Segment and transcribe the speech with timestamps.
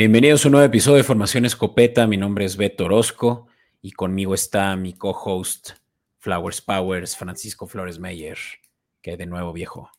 [0.00, 2.06] Bienvenidos a un nuevo episodio de Formación Escopeta.
[2.06, 3.48] Mi nombre es Beto Orozco
[3.82, 5.72] y conmigo está mi co-host
[6.16, 8.38] Flowers Powers, Francisco Flores Meyer.
[9.02, 9.90] que de nuevo, viejo?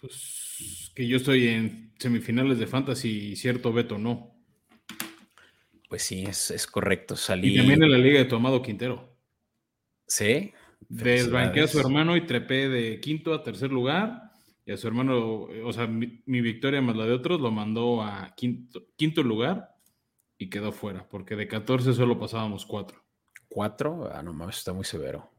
[0.00, 4.36] Pues que yo estoy en semifinales de Fantasy y cierto Beto no.
[5.88, 7.16] Pues sí, es, correcto.
[7.16, 7.54] Salí...
[7.54, 9.18] Y también en la liga de Tomado Quintero.
[10.06, 10.52] Sí.
[10.88, 14.23] Desbanqué a su hermano y trepé de quinto a tercer lugar
[14.66, 18.34] y a su hermano, o sea, mi, victoria más la de otros lo mandó a
[18.34, 19.74] quinto, lugar
[20.38, 22.98] y quedó fuera, porque de 14 solo pasábamos 4.
[23.50, 24.10] ¿4?
[24.12, 25.30] Ah, no mames, está muy severo.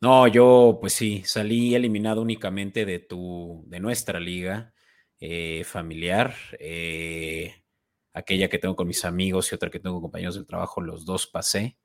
[0.00, 4.74] No, yo pues sí, salí eliminado únicamente de tu, de nuestra liga
[5.18, 7.64] eh, familiar, eh,
[8.12, 11.06] aquella que tengo con mis amigos y otra que tengo con compañeros del trabajo, los
[11.06, 11.78] dos pasé,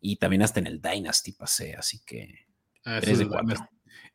[0.00, 2.46] y también hasta en el Dynasty pasé, así que
[2.84, 3.68] ah, de 4.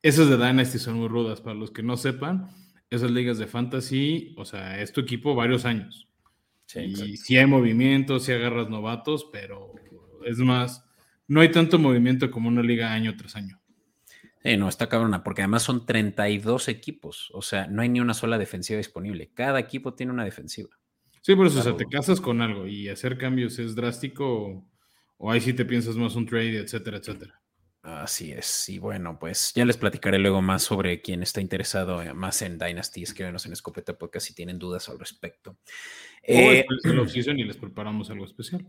[0.06, 2.52] Esas de Dynasty son muy rudas, para los que no sepan,
[2.92, 6.08] esas ligas de fantasy, o sea, es tu equipo varios años.
[6.68, 9.74] Sí, y sí hay movimiento, sí agarras novatos, pero
[10.24, 10.86] es más,
[11.28, 13.60] no hay tanto movimiento como una liga año tras año.
[14.44, 18.14] Sí, no, está cabrona, porque además son 32 equipos, o sea, no hay ni una
[18.14, 19.32] sola defensiva disponible.
[19.34, 20.70] Cada equipo tiene una defensiva.
[21.22, 24.72] Sí, por eso, o sea, te casas con algo y hacer cambios es drástico, o,
[25.18, 27.42] o ahí sí te piensas más un trade, etcétera, etcétera.
[27.86, 28.68] Así es.
[28.68, 32.58] Y bueno, pues ya les platicaré luego más sobre quién está interesado eh, más en
[32.58, 33.04] Dynasty.
[33.04, 35.58] Escríbenos en Escopeta Podcast si tienen dudas al respecto.
[36.24, 38.66] Eh, y les preparamos algo especial.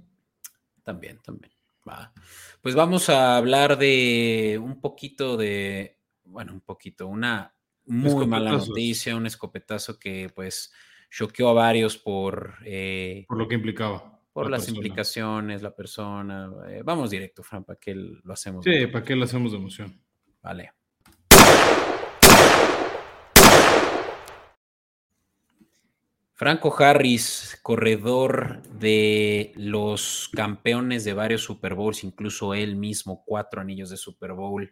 [0.83, 1.51] También, también.
[1.89, 2.13] Va.
[2.61, 7.55] Pues vamos a hablar de un poquito de, bueno, un poquito, una
[7.87, 10.75] muy mala noticia, un escopetazo que pues
[11.11, 12.57] choqueó a varios por...
[12.67, 16.51] Eh, por lo que implicaba por las implicaciones, la persona.
[16.69, 18.63] Eh, vamos directo, Fran, ¿para qué lo hacemos?
[18.63, 19.99] Sí, ¿para qué lo hacemos de emoción?
[20.43, 20.73] Vale.
[26.35, 33.89] Franco Harris, corredor de los campeones de varios Super Bowls, incluso él mismo, cuatro anillos
[33.89, 34.71] de Super Bowl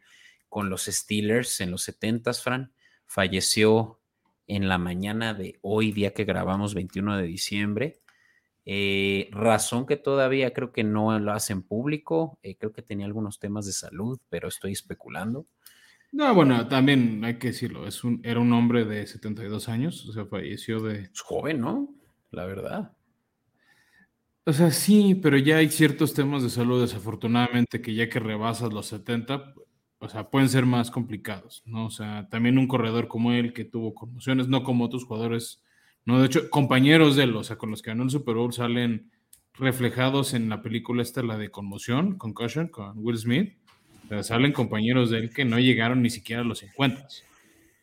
[0.50, 2.74] con los Steelers en los 70 Fran,
[3.06, 4.02] falleció
[4.46, 8.03] en la mañana de hoy, día que grabamos, 21 de diciembre.
[8.66, 12.38] Eh, razón que todavía creo que no lo hacen público.
[12.42, 15.46] Eh, creo que tenía algunos temas de salud, pero estoy especulando.
[16.12, 17.86] No, bueno, también hay que decirlo.
[17.88, 21.02] Es un, era un hombre de 72 años, o sea, falleció de.
[21.02, 21.94] Es joven, ¿no?
[22.30, 22.96] La verdad.
[24.46, 28.72] O sea, sí, pero ya hay ciertos temas de salud, desafortunadamente, que ya que rebasas
[28.72, 29.54] los 70,
[29.98, 31.86] o sea, pueden ser más complicados, ¿no?
[31.86, 35.63] O sea, también un corredor como él que tuvo conmociones, no como otros jugadores
[36.06, 38.52] no, de hecho, compañeros de él, o sea, con los que ganó el Super Bowl
[38.52, 39.10] salen
[39.54, 43.56] reflejados en la película esta, la de Conmoción, Concussion, con Will Smith.
[44.22, 47.08] Salen compañeros de él que no llegaron ni siquiera a los 50.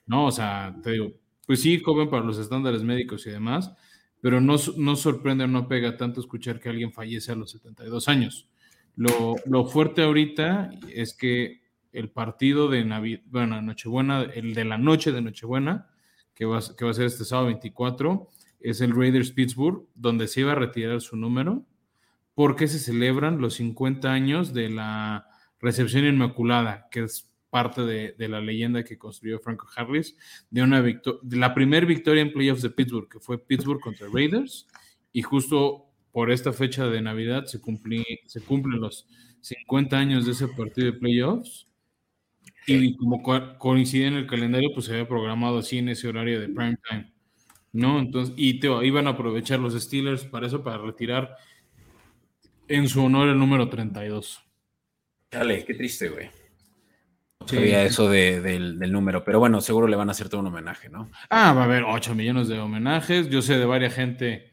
[0.05, 0.27] ¿No?
[0.27, 1.13] O sea, te digo,
[1.47, 3.73] pues sí, joven para los estándares médicos y demás,
[4.21, 8.49] pero no, no sorprende no pega tanto escuchar que alguien fallece a los 72 años.
[8.95, 11.61] Lo, lo fuerte ahorita es que
[11.91, 15.91] el partido de Navidad, bueno, Nochebuena, el de la noche de Nochebuena,
[16.41, 18.28] que va, a ser este sábado 24,
[18.62, 21.68] es el Raiders Pittsburgh, donde se iba a retirar su número,
[22.34, 25.28] porque se celebran los 50 años de la
[25.59, 30.18] recepción inmaculada, que es parte de, la leyenda que construyó Franco Harris,
[30.50, 34.66] de, una de la primera victoria en playoffs de Pittsburgh, que fue Pittsburgh contra Raiders,
[35.13, 37.62] y justo por esta fecha de Navidad se,
[38.25, 39.06] se cumplen los
[39.41, 41.68] 50 años de ese partido de playoffs
[42.67, 43.22] y como
[43.57, 47.11] coincide en el calendario, pues se había programado así en ese horario de prime time.
[47.73, 47.99] ¿No?
[47.99, 51.38] Entonces, y te, iban a aprovechar los Steelers para eso, para retirar
[52.67, 54.44] en su honor el número 32.
[55.31, 56.29] Dale, qué triste, güey.
[57.39, 60.90] No sabía eso del, número, pero bueno, seguro le van a hacer todo un homenaje,
[60.90, 61.09] ¿no?
[61.29, 63.29] Ah, va a haber 8 millones de homenajes.
[63.29, 64.52] Yo sé de varias gente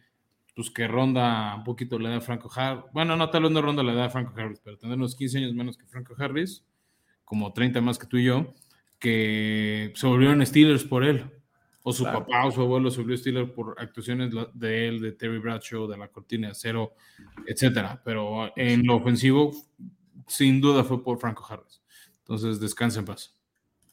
[0.54, 2.84] pues que ronda un poquito la edad de Franco Harris.
[2.92, 5.38] Bueno, no, tal vez no ronda la edad de Franco Harris, pero tener unos 15
[5.38, 6.64] años menos que Franco Harris
[7.28, 8.54] como 30 más que tú y yo,
[8.98, 11.30] que se volvieron Steelers por él.
[11.82, 15.38] O su papá o su abuelo se volvió Steelers por actuaciones de él, de Terry
[15.38, 16.94] Bradshaw, de la cortina de acero,
[17.46, 18.00] etcétera.
[18.04, 19.52] Pero en lo ofensivo,
[20.26, 21.82] sin duda fue por Franco Harris.
[22.18, 23.34] Entonces, descansa en paz.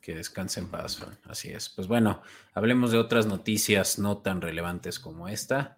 [0.01, 1.69] Que descanse en paz, Así es.
[1.69, 2.21] Pues bueno,
[2.53, 5.77] hablemos de otras noticias no tan relevantes como esta.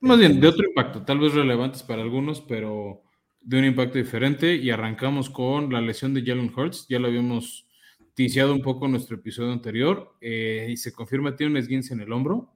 [0.00, 3.02] Más bien, de otro impacto, tal vez relevantes para algunos, pero
[3.44, 6.86] de un impacto diferente y arrancamos con la lesión de Jalen Hurts.
[6.88, 7.66] Ya lo habíamos
[8.14, 12.00] ticiado un poco en nuestro episodio anterior eh, y se confirma tiene un esguince en
[12.00, 12.50] el hombro.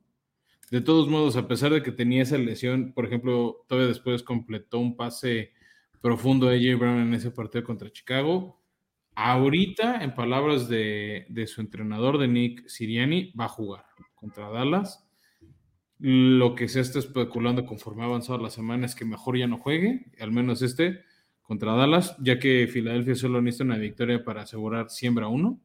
[0.70, 4.79] De todos modos, a pesar de que tenía esa lesión, por ejemplo, todavía después completó
[4.79, 5.52] un pase
[6.00, 8.61] profundo a AJ Brown en ese partido contra Chicago.
[9.14, 13.84] Ahorita, en palabras de, de su entrenador, de Nick Siriani, va a jugar
[14.14, 15.07] contra Dallas.
[15.99, 19.59] Lo que se está especulando conforme ha avanzado la semana es que mejor ya no
[19.59, 21.00] juegue, al menos este,
[21.43, 25.61] contra Dallas, ya que Filadelfia solo necesita una victoria para asegurar siembra uno.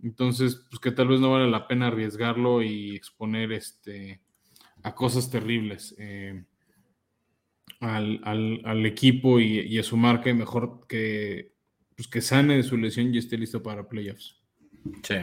[0.00, 4.20] Entonces, pues que tal vez no vale la pena arriesgarlo y exponer este,
[4.82, 6.44] a cosas terribles eh,
[7.80, 11.52] al, equipo y, a su marca, mejor que,
[11.96, 14.40] pues que sane de su lesión y esté listo para playoffs.
[15.02, 15.16] Sí.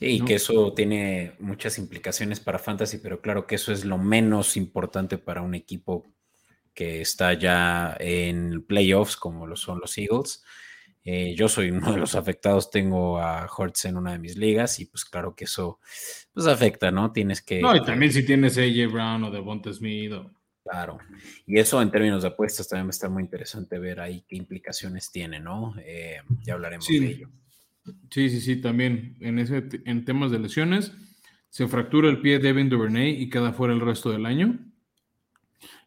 [0.00, 4.56] Sí, que eso tiene muchas implicaciones para Fantasy, pero claro que eso es lo menos
[4.56, 6.06] importante para un equipo
[6.72, 10.42] que está ya en playoffs, como lo son los Eagles.
[11.04, 14.80] Eh, yo soy uno de los afectados, tengo a Hortz en una de mis ligas
[14.80, 15.80] y pues claro que eso
[16.32, 17.12] pues afecta, ¿no?
[17.12, 17.60] Tienes que...
[17.60, 20.14] No, y también si tienes AJ Brown o Devonta Smith.
[20.64, 20.96] Claro,
[21.46, 24.36] y eso en términos de apuestas también va a estar muy interesante ver ahí qué
[24.36, 25.74] implicaciones tiene, ¿no?
[25.84, 27.28] Eh, ya hablaremos de ello.
[28.10, 30.92] Sí, sí, sí, también en, ese, en temas de lesiones,
[31.48, 34.58] se fractura el pie de Devin Duvernay y queda fuera el resto del año.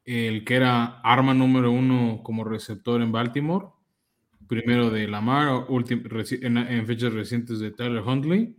[0.05, 3.67] El que era arma número uno como receptor en Baltimore,
[4.47, 8.57] primero de Lamar, en, en, fechas recientes de Tyler Huntley.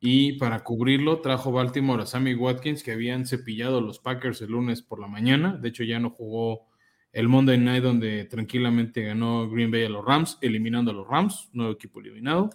[0.00, 4.82] Y para cubrirlo, trajo Baltimore a Sammy Watkins, que habían cepillado los Packers el lunes
[4.82, 5.56] por la mañana.
[5.56, 6.68] De hecho, ya no jugó
[7.16, 11.48] el Monday Night donde tranquilamente ganó Green Bay a los Rams, eliminando a los Rams,
[11.54, 12.50] nuevo equipo eliminado,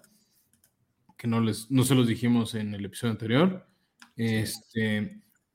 [1.17, 3.67] que no, les, no se los dijimos en el episodio anterior.
[4.15, 4.97] Este,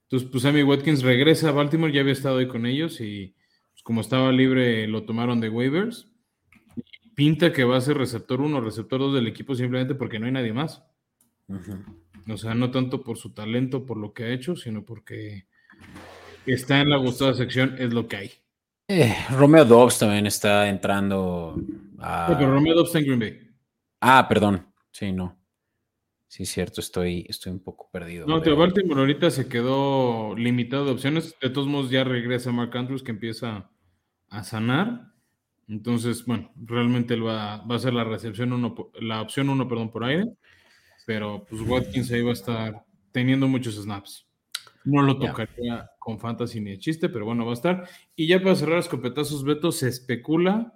[0.03, 3.37] entonces, pues Sammy Watkins regresa a Baltimore, ya había estado ahí con ellos y
[3.70, 6.11] pues, como estaba libre lo tomaron de waivers.
[7.14, 10.32] pinta que va a ser receptor 1, receptor 2 del equipo simplemente porque no hay
[10.32, 10.82] nadie más.
[12.29, 15.47] O sea, no tanto por su talento, por lo que ha hecho, sino porque
[16.44, 18.46] está en la gustada sección, es lo que hay.
[18.88, 21.56] Eh, Romeo Dobbs también está entrando
[21.99, 22.27] a...
[22.29, 23.50] pero Romeo Dobbs está en Green Bay.
[24.00, 24.67] Ah, perdón.
[24.93, 25.37] Sí, no.
[26.29, 28.27] Sí, es cierto, estoy, estoy un poco perdido.
[28.27, 28.56] No, pero...
[28.56, 31.35] Baltimore ahorita se quedó limitado de opciones.
[31.41, 33.71] De todos modos, ya regresa Mark Andrews que empieza
[34.29, 35.12] a sanar.
[35.69, 39.91] Entonces, bueno, realmente él va, va a ser la recepción uno, la opción uno, perdón,
[39.91, 40.33] por aire.
[41.06, 44.27] Pero pues Watkins ahí va a estar teniendo muchos snaps.
[44.85, 47.88] No lo tocaría con fantasy ni de chiste, pero bueno, va a estar.
[48.14, 50.73] Y ya para cerrar los copetazos, Beto, se especula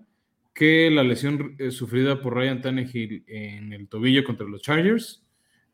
[0.52, 5.24] que la lesión eh, sufrida por Ryan Tannehill en el tobillo contra los Chargers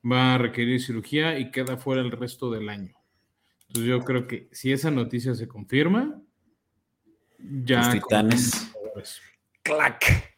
[0.05, 2.97] va a requerir cirugía y queda fuera el resto del año.
[3.69, 6.21] Entonces yo creo que si esa noticia se confirma,
[7.39, 7.79] ya...
[7.79, 8.73] Los titanes.
[9.63, 10.37] ¡Clac!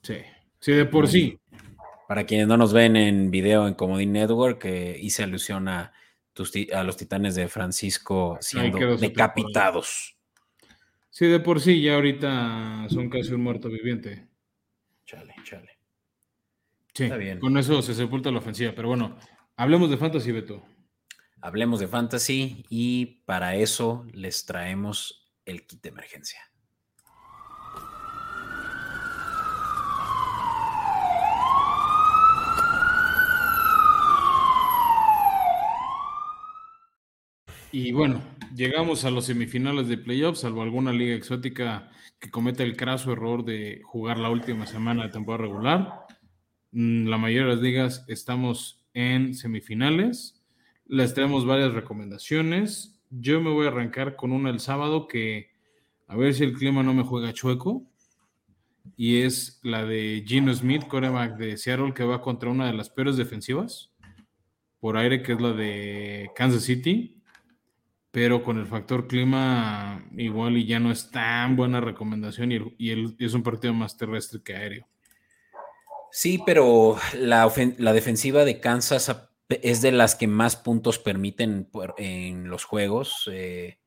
[0.00, 0.18] Sí,
[0.60, 1.40] sí, de por sí.
[2.06, 5.92] Para quienes no nos ven en video en Comodín Network, eh, hice alusión a
[6.72, 10.16] a los titanes de Francisco siendo decapitados.
[11.10, 14.28] Sí, de por sí, ya ahorita son casi un muerto viviente.
[15.04, 15.78] Chale, chale.
[16.94, 17.40] Sí, Está bien.
[17.40, 18.72] con eso se sepulta la ofensiva.
[18.74, 19.16] Pero bueno,
[19.56, 20.62] hablemos de fantasy, Beto.
[21.40, 26.40] Hablemos de fantasy y para eso les traemos el kit de emergencia.
[37.72, 38.20] Y bueno,
[38.56, 43.44] llegamos a los semifinales de playoffs, salvo alguna liga exótica que cometa el craso error
[43.44, 46.06] de jugar la última semana de temporada regular.
[46.72, 50.42] Mm, la mayoría de las ligas estamos en semifinales.
[50.86, 53.00] Les tenemos varias recomendaciones.
[53.08, 55.50] Yo me voy a arrancar con una el sábado que
[56.08, 57.88] a ver si el clima no me juega chueco.
[58.96, 62.90] Y es la de Gino Smith, coreback de Seattle, que va contra una de las
[62.90, 63.92] peores defensivas
[64.80, 67.19] por aire, que es la de Kansas City
[68.10, 73.34] pero con el factor clima igual y ya no es tan buena recomendación y, es
[73.34, 74.86] un partido más terrestre que aéreo.
[76.12, 77.48] Sí, pero la,
[77.92, 79.14] defensiva de Kansas
[79.48, 83.78] es de las que más puntos permiten en los juegos eh,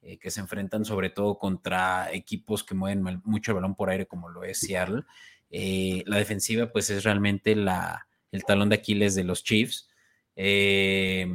[0.00, 4.06] eh, que se enfrentan sobre todo contra equipos que mueven mucho el balón por aire
[4.06, 5.02] como lo es Seattle.
[5.50, 9.90] Eh, la defensiva pues es realmente la, el talón de Aquiles de los Chiefs.
[10.34, 11.26] Eh,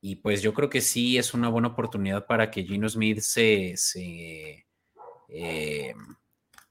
[0.00, 3.74] y pues yo creo que sí es una buena oportunidad para que Gino Smith se,
[5.28, 5.94] eh,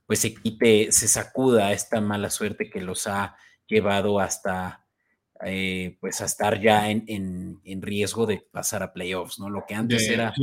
[0.05, 3.35] pues se quite, se sacuda esta mala suerte que los ha
[3.67, 4.85] llevado hasta
[5.45, 9.49] eh, pues a estar ya en, riesgo de pasar a playoffs, ¿no?
[9.49, 10.33] Lo que antes era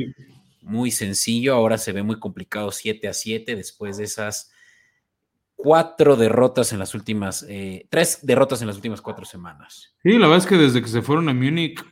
[0.62, 4.52] muy sencillo, ahora se ve muy complicado 7 a 7 después de esas
[5.56, 9.94] cuatro derrotas en las últimas, eh, tres derrotas en las últimas cuatro semanas.
[10.02, 11.82] Sí, la verdad es que desde que se fueron a Múnich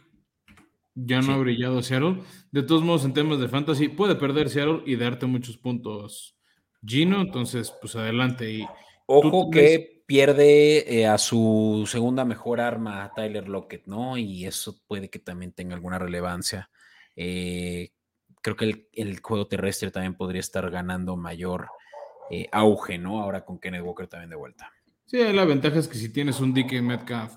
[0.95, 2.23] ya no ha brillado Seattle.
[2.51, 6.37] De todos modos, en temas de fantasy, puede perder Seattle y darte muchos puntos
[6.85, 7.21] Gino.
[7.21, 8.51] Entonces, pues adelante.
[8.51, 8.67] Y
[9.07, 14.17] Ojo que pierde eh, a su segunda mejor arma, Tyler Lockett, ¿no?
[14.17, 16.71] Y eso puede que también tenga alguna relevancia.
[17.17, 17.93] Eh,
[18.43, 21.69] creo que el, juego terrestre también podría estar ganando mayor
[22.53, 23.21] auge, ¿no?
[23.21, 24.73] Ahora con Kenneth Walker también de vuelta.
[25.05, 27.37] Sí, la ventaja es que si tienes un DK Metcalf,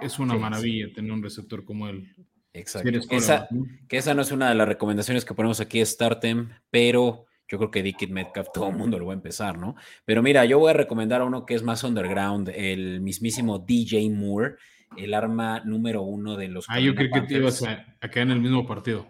[0.00, 2.08] es una maravilla tener un receptor como él.
[2.52, 3.56] Exacto.
[3.88, 7.70] Que esa no es una de las recomendaciones que ponemos aquí, Startem, pero yo creo
[7.70, 9.74] que Dickit Metcalf todo el mundo lo va a empezar, ¿no?
[10.04, 14.08] Pero mira, yo voy a recomendar a uno que es más underground, el mismísimo DJ
[14.10, 14.54] Moore,
[14.96, 16.66] el arma número uno de los.
[16.68, 19.08] Ah, yo creo que te ibas a, quedar en el mismo partido.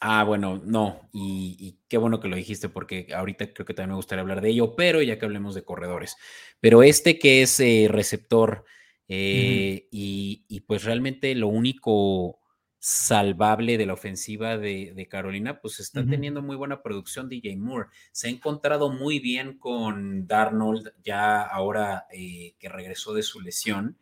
[0.00, 3.96] Ah, bueno, no, y, qué bueno que lo dijiste porque ahorita creo que también me
[3.96, 6.16] gustaría hablar de ello, pero ya que hablemos de corredores.
[6.58, 8.64] Pero este que es eh, receptor
[9.08, 12.39] eh, y, y, pues realmente lo único
[12.82, 17.90] salvable de la ofensiva de, Carolina, pues está teniendo muy buena producción DJ Moore.
[18.10, 23.98] Se ha encontrado muy bien con Darnold ya ahora eh, que regresó de su lesión.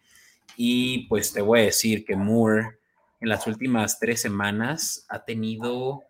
[0.56, 2.78] Y pues te voy a decir que Moore
[3.20, 6.04] en las últimas tres semanas ha tenido,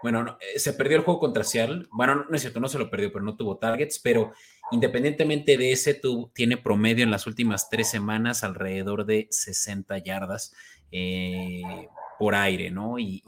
[0.00, 1.88] bueno, eh, se perdió el juego contra Seattle.
[1.90, 4.32] Bueno, no, es cierto, no se lo perdió, pero no tuvo targets, pero
[4.70, 6.00] independientemente de ese,
[6.34, 10.54] tiene promedio en las últimas tres semanas alrededor de 60 yardas
[10.96, 11.88] eh,
[12.20, 13.00] por aire, ¿no?
[13.00, 13.24] Y,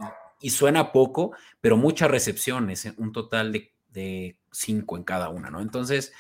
[0.49, 2.95] suena poco, pero muchas recepciones, ¿eh?
[2.99, 5.61] un total de, cinco en cada una, ¿no?
[5.61, 6.13] Entonces,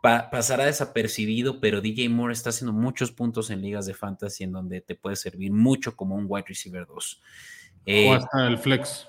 [0.00, 4.80] pasará desapercibido, pero DJ Moore está haciendo muchos puntos en ligas de fantasy en donde
[4.80, 7.20] te puede servir mucho como un wide receiver 2.
[7.20, 9.08] o eh, hasta el flex.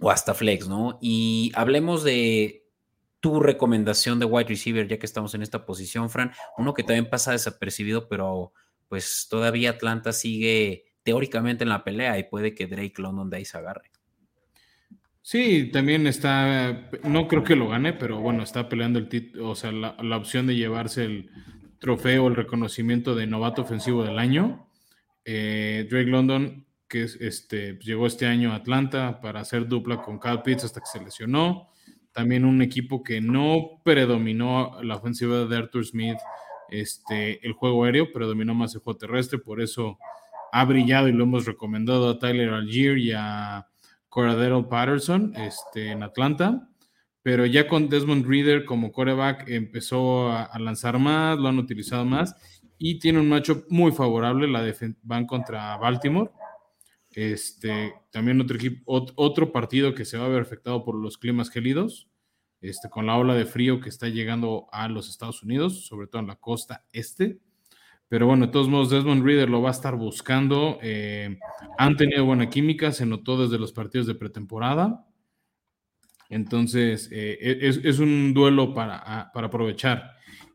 [0.00, 0.98] O hasta flex, ¿no?
[1.00, 2.66] Y hablemos de
[3.20, 6.32] tu recomendación de wide receiver, ya que estamos en esta posición, Fran.
[6.56, 8.52] Uno que también pasa desapercibido, pero
[8.88, 13.46] pues todavía Atlanta sigue teóricamente en la pelea y puede que Drake London de ahí
[13.46, 13.90] se agarre.
[15.22, 19.54] Sí, también está, no creo que lo gane, pero bueno, está peleando el título, o
[19.54, 21.30] sea, la, opción de llevarse el
[21.78, 24.68] trofeo, el reconocimiento de novato ofensivo del año.
[25.24, 30.20] Eh, Drake London, que es, este, llegó este año a Atlanta para hacer dupla con
[30.20, 31.70] Kyle Pitts hasta que se lesionó.
[32.12, 36.18] También un equipo que no predominó la ofensiva de Arthur Smith,
[36.68, 39.98] este, el juego aéreo, predominó más el juego terrestre, por eso
[40.52, 43.66] ha brillado y lo hemos recomendado a Tyler Algier y a
[44.08, 46.68] Coradero Patterson este, en Atlanta.
[47.22, 52.34] Pero ya con Desmond Reader como coreback empezó a, lanzar más, lo han utilizado más
[52.78, 54.48] y tiene un macho muy favorable.
[54.48, 54.64] La
[55.02, 56.30] van contra Baltimore.
[57.10, 58.58] Este, también otro,
[59.16, 62.08] otro partido que se va a ver afectado por los climas gélidos,
[62.60, 66.22] este, con la ola de frío que está llegando a los Estados Unidos, sobre todo
[66.22, 67.40] en la costa este.
[68.08, 70.78] Pero bueno, de todos modos, Desmond Reader lo va a estar buscando.
[70.82, 71.38] Eh,
[71.76, 75.04] han tenido buena química, se notó desde los partidos de pretemporada.
[76.30, 80.12] Entonces, eh, e-, es, un duelo para, aprovechar.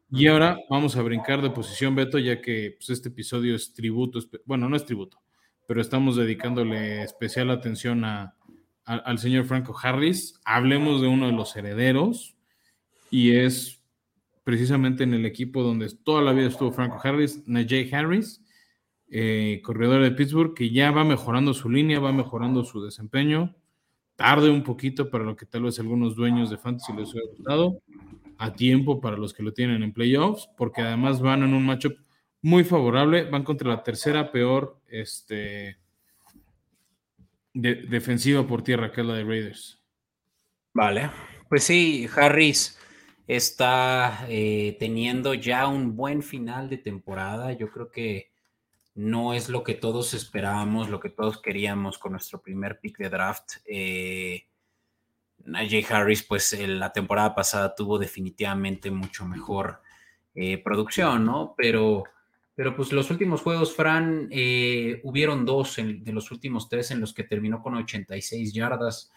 [0.10, 4.20] Y ahora vamos a brincar de posición, Beto, ya que pues, este episodio es tributo,
[4.46, 5.18] bueno, no es tributo,
[5.68, 10.40] pero estamos dedicándole especial atención al señor Franco Harris.
[10.46, 12.36] Hablemos de uno de los herederos
[13.10, 13.83] y es
[14.44, 18.44] precisamente en el equipo donde toda la vida estuvo Franco Harris, Najee Harris,
[19.10, 23.56] eh, corredor de Pittsburgh, que ya va mejorando su línea, va mejorando su desempeño.
[24.16, 27.82] Tarde un poquito para lo que tal vez algunos dueños de fantasy les hubiera gustado,
[28.38, 31.96] a tiempo para los que lo tienen en playoffs, porque además van en un matchup
[32.42, 35.78] muy favorable, van contra la tercera peor este,
[37.54, 39.82] defensiva por tierra, que es la de Raiders.
[40.74, 41.10] Vale,
[41.50, 42.78] pues sí, Harris
[43.28, 47.54] está eh, teniendo ya un buen final de temporada.
[47.54, 48.32] Yo creo que
[48.96, 53.10] no es lo que todos esperábamos, lo que todos queríamos con nuestro primer pick de
[53.10, 53.54] draft.
[53.66, 54.48] Eh,
[55.46, 59.82] Najee Harris, pues la temporada pasada tuvo definitivamente mucho mejor
[60.36, 61.54] eh, producción, ¿no?
[61.58, 62.04] Pero,
[62.56, 67.14] pero pues los últimos juegos, Fran, eh, hubieron dos de los últimos tres en los
[67.14, 69.12] que terminó con 86 yardas.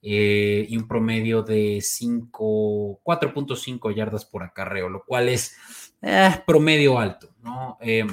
[0.00, 5.56] Eh, y un promedio de 4.5 yardas por acarreo, lo cual es
[6.02, 7.76] eh, promedio alto, ¿no?
[7.80, 8.06] Eh,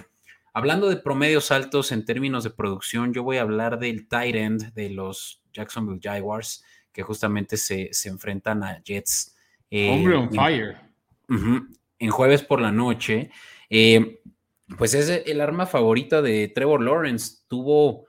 [0.52, 4.74] hablando de promedios altos en términos de producción, yo voy a hablar del tight end
[4.74, 9.36] de los Jacksonville Jaguars, que justamente se, enfrentan a Jets.
[9.72, 10.78] Hombre on fire.
[12.00, 13.30] en jueves por la noche.
[13.70, 17.44] pues es el arma favorita de Trevor Lawrence.
[17.48, 18.08] Tuvo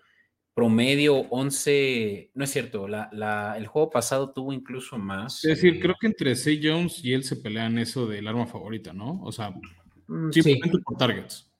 [0.57, 5.45] promedio 11, no es cierto, el juego pasado tuvo incluso más.
[5.45, 6.59] Es decir, eh, creo que entre C.
[6.63, 9.21] Jones y él se pelean eso del arma favorita, ¿no?
[9.23, 11.53] O sea, mm, simplemente por targets.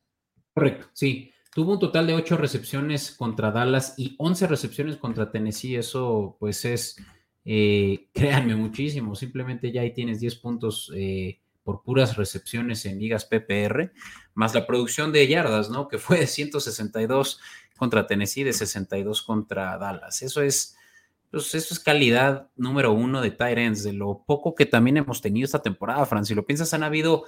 [0.55, 1.31] Correcto, sí.
[1.55, 5.77] Tuvo un total de 8 recepciones contra Dallas y 11 recepciones contra Tennessee.
[5.77, 6.97] Eso, pues, es,
[7.45, 9.15] eh, créanme, muchísimo.
[9.15, 13.93] Simplemente ya ahí tienes 10 puntos eh, por puras recepciones en ligas PPR,
[14.33, 15.87] más la producción de yardas, ¿no?
[15.87, 17.41] Que fue de 162
[17.77, 20.23] contra Tennessee, de 62 contra Dallas.
[20.23, 20.77] Eso es,
[21.31, 25.45] pues eso es calidad número uno de Tyrants, de lo poco que también hemos tenido
[25.45, 26.25] esta temporada, Fran.
[26.25, 27.25] Si lo piensas, han habido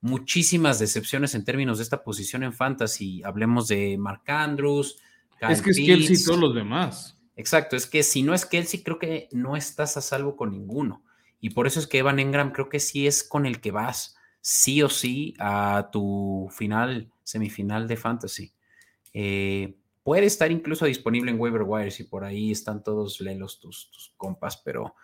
[0.00, 3.22] muchísimas decepciones en términos de esta posición en fantasy.
[3.24, 4.98] Hablemos de Mark Andrews.
[5.40, 7.18] es que es Kelsey y todos los demás.
[7.36, 11.02] Exacto, es que si no es Kelsey, creo que no estás a salvo con ninguno.
[11.40, 14.16] Y por eso es que Evan Engram creo que sí es con el que vas
[14.42, 18.52] sí o sí a tu final, semifinal de fantasy.
[19.14, 23.90] Eh, puede estar incluso disponible en waiver wires y por ahí están todos lelos tus,
[23.90, 24.94] tus compas, pero,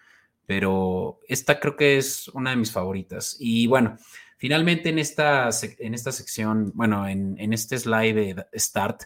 [0.47, 3.37] pero esta creo que es una de mis favoritas.
[3.38, 3.97] Y bueno,
[4.37, 9.02] finalmente en esta, en esta sección, bueno, en, en este slide de Start,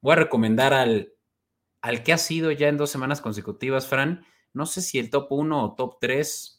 [0.00, 1.12] voy a recomendar al,
[1.80, 4.24] al que ha sido ya en dos semanas consecutivas, Fran.
[4.52, 6.56] No sé si el top 1 o top 3,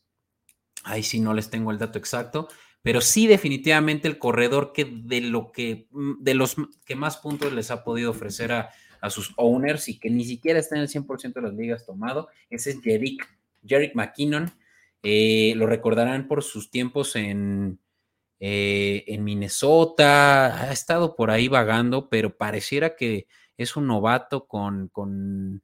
[0.87, 2.47] Ahí sí no les tengo el dato exacto,
[2.87, 7.51] pero sí definitivamente el corredor que de lo que mm, de los que más puntos
[7.51, 8.69] les ha podido ofrecer a,
[9.09, 12.71] sus owners y que ni siquiera está en el 100% de las ligas tomado, ese
[12.71, 14.51] es Jerick, McKinnon.
[15.03, 17.79] Eh, lo recordarán por sus tiempos en,
[18.39, 23.27] eh, en Minnesota, ha estado por ahí vagando, pero pareciera que
[23.57, 25.61] es un novato con, con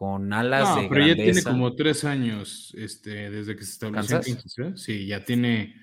[0.00, 4.78] con alas no, pero ya tiene como tres años este, desde que se estableció en
[4.78, 5.74] Sí, ya tiene,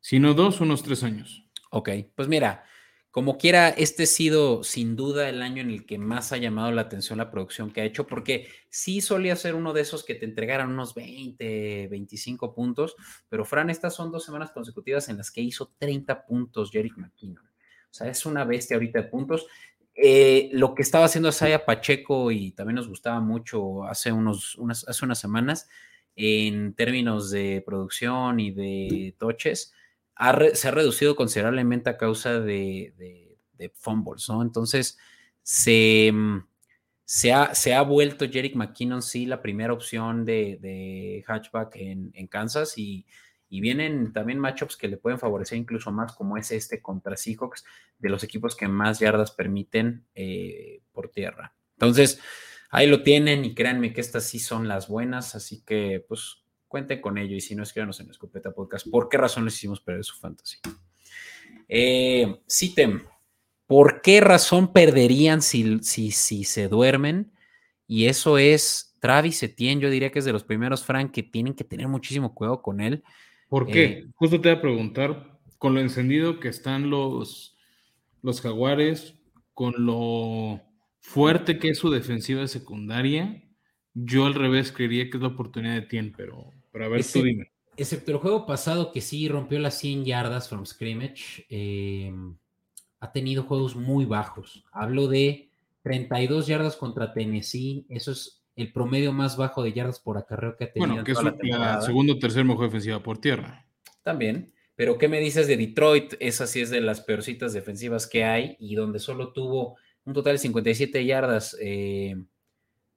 [0.00, 1.46] si no dos, unos tres años.
[1.70, 2.64] Ok, pues mira,
[3.10, 6.70] como quiera, este ha sido sin duda el año en el que más ha llamado
[6.70, 10.14] la atención la producción que ha hecho, porque sí solía ser uno de esos que
[10.14, 12.94] te entregaran unos 20, 25 puntos,
[13.28, 17.44] pero Fran, estas son dos semanas consecutivas en las que hizo 30 puntos Jerick McKinnon.
[17.44, 19.48] O sea, es una bestia ahorita de puntos.
[19.94, 24.86] Eh, lo que estaba haciendo Asaya Pacheco y también nos gustaba mucho hace, unos, unas,
[24.88, 25.68] hace unas semanas
[26.14, 29.74] en términos de producción y de toches,
[30.54, 33.36] se ha reducido considerablemente a causa de,
[33.74, 34.42] fumbles, ¿no?
[34.42, 34.98] Entonces,
[35.42, 36.46] se, mm,
[37.04, 42.78] se, ha, se ha vuelto Jerick McKinnon, sí, la primera opción de, hatchback en, Kansas
[42.78, 43.06] y
[43.52, 47.64] y vienen también matchups que le pueden favorecer incluso más, como es este contra Seahawks,
[47.98, 51.52] de los equipos que más yardas permiten eh, por tierra.
[51.72, 52.20] Entonces,
[52.70, 57.00] ahí lo tienen y créanme que estas sí son las buenas, así que pues cuenten
[57.00, 58.88] con ello y si no, escríbanos en Escopeta Podcast.
[58.88, 60.58] ¿Por qué razón les hicimos perder su fantasy?
[61.68, 63.02] Eh, Citem,
[63.66, 67.32] ¿por qué razón perderían si, si, si se duermen?
[67.88, 71.54] Y eso es Travis Etienne, yo diría que es de los primeros, Frank, que tienen
[71.54, 73.02] que tener muchísimo cuidado con él.
[73.48, 73.84] ¿Por qué?
[73.84, 77.58] Eh, Justo te voy a preguntar, con lo encendido que están los,
[78.22, 79.16] los jaguares,
[79.54, 80.60] con lo
[81.00, 83.42] fuerte que es su defensiva secundaria,
[83.92, 87.22] yo al revés creería que es la oportunidad de Tien, pero, pero a ver, tú
[87.22, 87.50] dime.
[87.76, 92.12] Excepto el juego pasado que sí rompió las 100 yardas from scrimmage, eh,
[92.98, 94.64] ha tenido juegos muy bajos.
[94.72, 95.48] Hablo de
[95.82, 100.64] 32 yardas contra Tennessee, eso es el promedio más bajo de yardas por acarreo que
[100.64, 100.88] ha tenido.
[100.88, 101.22] Bueno, que es
[101.58, 103.66] la, segundo o tercer mejor defensiva por tierra.
[104.02, 104.52] También.
[104.76, 106.14] Pero, ¿qué me dices de Detroit?
[106.20, 110.34] Esa sí es de las peorcitas defensivas que hay y donde solo tuvo un total
[110.34, 112.16] de 57 yardas, eh,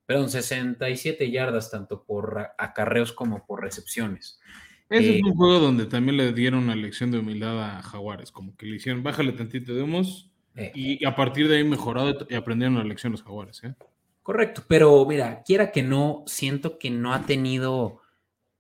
[0.05, 4.39] perdón, 67 yardas tanto por acarreos como por recepciones.
[4.89, 8.31] Ese es eh, un juego donde también le dieron una lección de humildad a Jaguares,
[8.31, 10.71] como que le hicieron, bájale tantito de humos eh.
[10.75, 13.63] y a partir de ahí mejorado y aprendieron la lección los Jaguares.
[13.63, 13.73] ¿eh?
[14.21, 18.01] Correcto, pero mira, quiera que no, siento que no ha tenido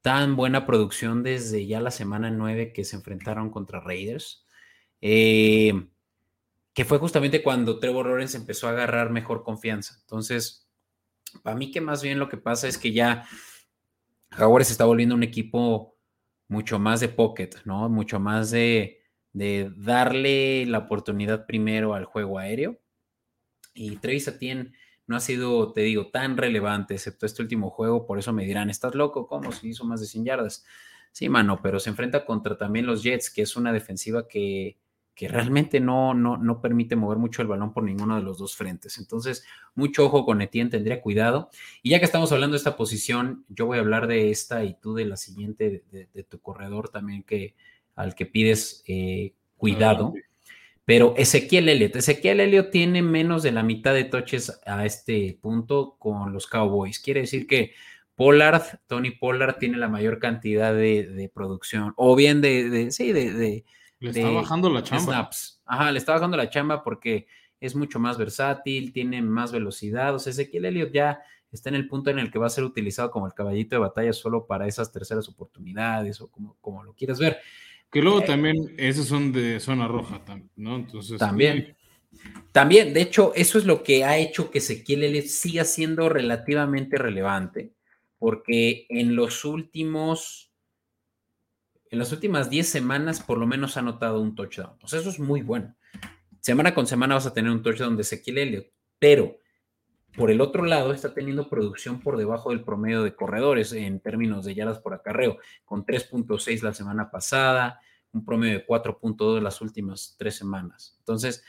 [0.01, 4.45] tan buena producción desde ya la semana 9 que se enfrentaron contra Raiders,
[4.99, 5.87] eh,
[6.73, 9.95] que fue justamente cuando Trevor Lawrence empezó a agarrar mejor confianza.
[10.01, 10.62] Entonces,
[11.41, 13.25] para mí que más bien lo que pasa es que ya
[14.31, 15.97] Jaguares está volviendo un equipo
[16.47, 17.89] mucho más de pocket, ¿no?
[17.89, 22.79] Mucho más de, de darle la oportunidad primero al juego aéreo.
[23.73, 24.73] Y Travis Etienne
[25.07, 28.69] no ha sido, te digo, tan relevante, excepto este último juego, por eso me dirán,
[28.69, 29.27] ¿estás loco?
[29.27, 29.51] ¿Cómo?
[29.51, 30.65] Si hizo más de 100 yardas.
[31.11, 34.77] Sí, mano, pero se enfrenta contra también los Jets, que es una defensiva que,
[35.15, 38.55] que realmente no, no, no, permite mover mucho el balón por ninguno de los dos
[38.55, 38.97] frentes.
[38.97, 39.45] Entonces,
[39.75, 41.49] mucho ojo con Etienne, tendría cuidado.
[41.81, 44.73] Y ya que estamos hablando de esta posición, yo voy a hablar de esta y
[44.73, 47.55] tú de la siguiente, de, tu corredor también, que
[47.95, 50.13] al que pides eh, cuidado.
[50.85, 55.95] Pero Ezequiel Elliott, Ezequiel Elliott tiene menos de la mitad de toches a este punto
[55.97, 56.99] con los Cowboys.
[56.99, 57.73] Quiere decir que
[58.15, 63.63] Pollard, Tony Pollard, tiene la mayor cantidad de, producción, o bien de, sí, de,
[64.03, 65.03] Le está bajando la chamba.
[65.03, 65.61] Snaps.
[65.65, 67.27] Ajá, le está bajando la chamba porque
[67.59, 70.13] es mucho más versátil, tiene más velocidad.
[70.13, 72.63] O sea, Ezequiel Elliott ya está en el punto en el que va a ser
[72.63, 76.93] utilizado como el caballito de batalla solo para esas terceras oportunidades o como, como lo
[76.93, 77.37] quieras ver.
[77.89, 80.21] Que luego también, esos son de zona roja,
[80.55, 80.75] ¿no?
[80.75, 81.19] Entonces.
[81.19, 81.77] También.
[82.51, 87.71] También, de hecho, eso es lo que ha hecho que Ezequiel siga siendo relativamente relevante,
[88.19, 90.51] porque en los últimos,
[91.93, 94.79] en las últimas 10 semanas por lo menos ha notado un touchdown.
[94.81, 95.75] O sea, eso es muy bueno.
[96.39, 98.65] Semana con semana vas a tener un touchdown de Ezequiel Elliott,
[98.97, 99.37] pero
[100.17, 104.43] por el otro lado está teniendo producción por debajo del promedio de corredores en términos
[104.43, 107.79] de yardas por acarreo, con 3.6 la semana pasada,
[108.11, 110.95] un promedio de 4.2 las últimas tres semanas.
[110.97, 111.43] Entonces,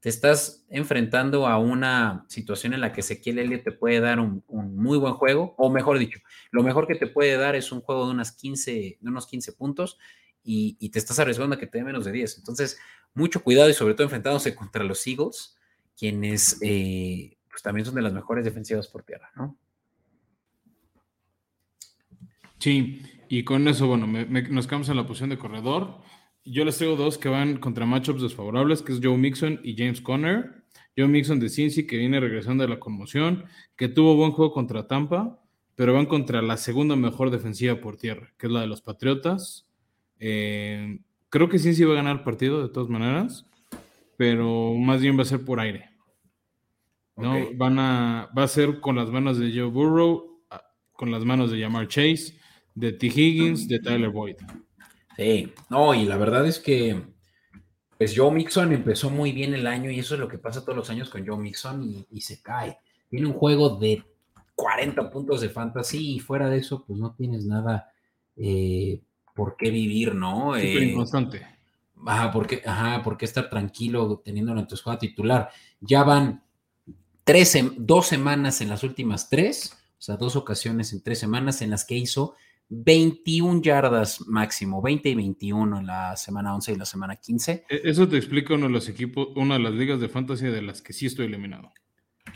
[0.00, 4.44] te estás enfrentando a una situación en la que Ezequiel Elliott te puede dar un,
[4.48, 8.06] muy buen juego, o mejor dicho, lo mejor que te puede dar es un juego
[8.06, 9.98] de, unas 15, de unos 15 puntos
[10.44, 12.38] y, te estás arriesgando a que te dé menos de 10.
[12.38, 12.78] Entonces,
[13.12, 15.58] mucho cuidado y sobre todo enfrentándose contra los Eagles,
[15.96, 19.58] quienes eh, pues también son de las mejores defensivas por tierra, ¿no?
[22.58, 25.98] Sí, y con eso, bueno, nos quedamos en la posición de corredor.
[26.50, 30.00] Yo les traigo dos que van contra matchups desfavorables, que es Joe Mixon y James
[30.00, 30.64] Conner.
[30.96, 33.44] Joe Mixon de Cincy, que viene regresando de la conmoción,
[33.76, 35.40] que tuvo buen juego contra Tampa,
[35.76, 39.68] pero van contra la segunda mejor defensiva por tierra, que es la de los Patriotas.
[40.18, 43.46] Eh, creo que Cincy va a ganar el partido de todas maneras,
[44.16, 45.90] pero más bien va a ser por aire.
[47.16, 47.34] ¿no?
[47.54, 50.40] Van a, va a ser con las manos de Joe Burrow,
[50.92, 52.38] con las manos de Jamar Chase,
[52.74, 53.06] de T.
[53.06, 54.36] Higgins, de Tyler Boyd.
[55.18, 57.02] Sí, no, y la verdad es que
[57.98, 60.76] pues Joe Mixon empezó muy bien el año y eso es lo que pasa todos
[60.76, 62.78] los años con Joe Mixon y, se cae.
[63.10, 64.04] Tiene un juego de
[64.54, 67.90] 40 puntos de fantasy y fuera de eso, pues no tienes nada
[68.36, 69.00] eh,
[69.34, 70.54] por qué vivir, ¿no?
[70.54, 71.46] Súper eh, inconstante.
[72.06, 75.50] Ajá, ¿por qué, ajá, ¿por qué estar tranquilo teniéndolo en tu escuadra titular?
[75.80, 76.44] Ya van
[77.24, 81.70] tres, dos semanas en las últimas tres, o sea, dos ocasiones en tres semanas en
[81.70, 82.36] las que hizo
[82.70, 87.64] 21 yardas máximo, 20 y 21 en la semana 11 y la semana 15.
[87.68, 90.62] E, eso te explica uno de los equipos, una de las ligas de fantasy de
[90.62, 91.72] las que sí estoy eliminado.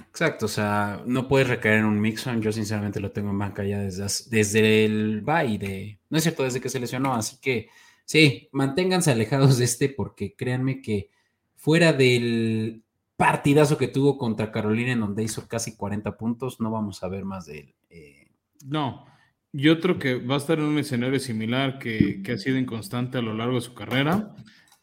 [0.08, 2.40] Exacto, o sea, no puedes recaer en un Mixon.
[2.40, 6.44] Yo sinceramente lo tengo en banca ya desde, desde el bye de, no es cierto,
[6.44, 7.14] desde que se lesionó.
[7.14, 7.68] Así que
[8.04, 11.10] sí, manténganse alejados de este porque créanme que
[11.56, 12.82] fuera del
[13.16, 17.24] partidazo que tuvo contra Carolina en donde hizo casi 40 puntos, no vamos a ver
[17.24, 17.74] más de él.
[17.90, 18.28] Eh.
[18.64, 19.06] No,
[19.52, 23.22] y otro que va a estar en un escenario similar que, ha sido inconstante a
[23.22, 24.34] lo largo de su carrera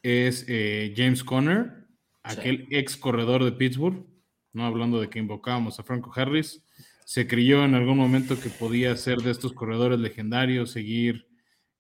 [0.04, 1.88] es eh, James Conner,
[2.24, 4.06] aquel ex corredor de Pittsburgh,
[4.54, 6.64] no hablando de que invocábamos a Franco Harris,
[7.06, 11.28] se creyó en algún momento que podía ser de estos corredores legendarios, seguir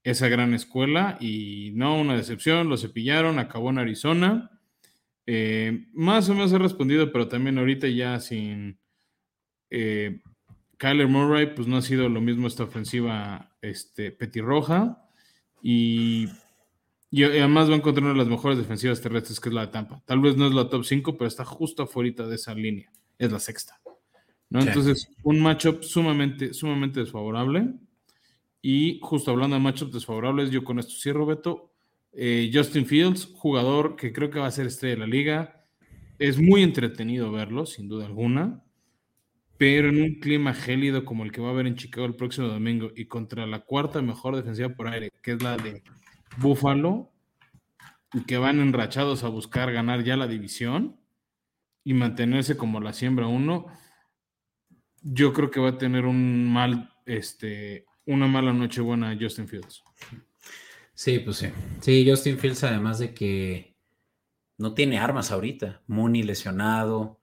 [0.04, 4.49] esa gran escuela y no, una decepción, lo cepillaron, acabó en Arizona.
[5.28, 8.80] Eh, más o menos ha respondido, pero también ahorita ya sin
[9.69, 10.19] eh,
[10.79, 15.05] Kyler Murray, pues no ha sido lo mismo esta ofensiva este, petirroja.
[15.61, 16.29] Y,
[17.11, 19.73] y además va a encontrar una de las mejores defensivas terrestres, que es la de
[19.73, 20.01] Tampa.
[20.05, 22.89] Tal vez no es la top 5, pero está justo afuera de esa línea.
[23.17, 23.77] Es la sexta.
[24.49, 24.61] ¿no?
[24.61, 27.73] Entonces, un matchup sumamente, sumamente desfavorable.
[28.61, 31.73] Y justo hablando de matchups desfavorables, yo con esto cierro, Beto.
[32.13, 35.65] Eh, Justin Fields, jugador que creo que va a ser estrella de la liga.
[36.19, 38.63] Es muy entretenido verlo, sin duda alguna
[39.60, 42.48] pero en un clima gélido como el que va a haber en Chicago el próximo
[42.48, 45.84] domingo y contra la cuarta mejor defensiva por aire, que es la de
[46.38, 47.12] Buffalo,
[48.13, 50.98] y que van enrachados a buscar ganar ya la división
[51.84, 53.65] y mantenerse como la siembra uno,
[55.02, 59.84] yo creo que va a tener un mal, este, una mala noche buena Justin Fields.
[60.93, 61.48] Sí, pues sí.
[61.82, 63.76] Sí, Justin Fields, además de que
[64.58, 65.82] no tiene armas ahorita.
[65.88, 67.18] Mooney lesionado,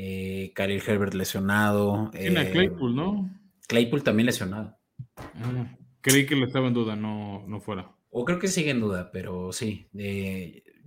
[0.00, 2.08] eh, Khalil Herbert lesionado.
[2.12, 3.28] Tiene eh, Claypool, ¿no?
[3.66, 4.78] Claypool también lesionado.
[5.16, 7.90] Ah, creí que le estaba en duda, no, no fuera.
[8.10, 9.88] O creo que sigue en duda, pero sí.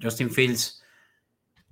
[0.02, 0.82] Justin Fields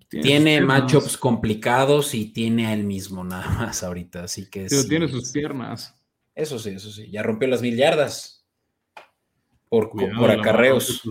[0.10, 5.08] tiene, matchups complicados y tiene a él mismo nada más ahorita, así que Pero tiene
[5.08, 5.96] sus piernas.
[6.36, 7.10] Eso sí, eso sí.
[7.10, 8.46] Ya rompió las mil yardas
[9.70, 11.02] por, por acarreos.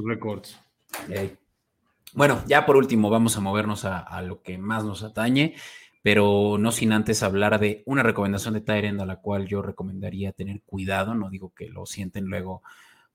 [2.13, 5.55] Bueno, ya por último, vamos a movernos a, a, lo que más nos atañe
[6.03, 10.33] pero no sin antes hablar de una recomendación de Tyrend a la cual yo recomendaría
[10.33, 12.63] tener cuidado, no digo que lo sienten luego,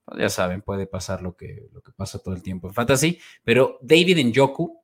[0.05, 3.19] pues ya saben, puede pasar lo que, lo que pasa todo el tiempo en Fantasy,
[3.43, 4.81] pero David Njoku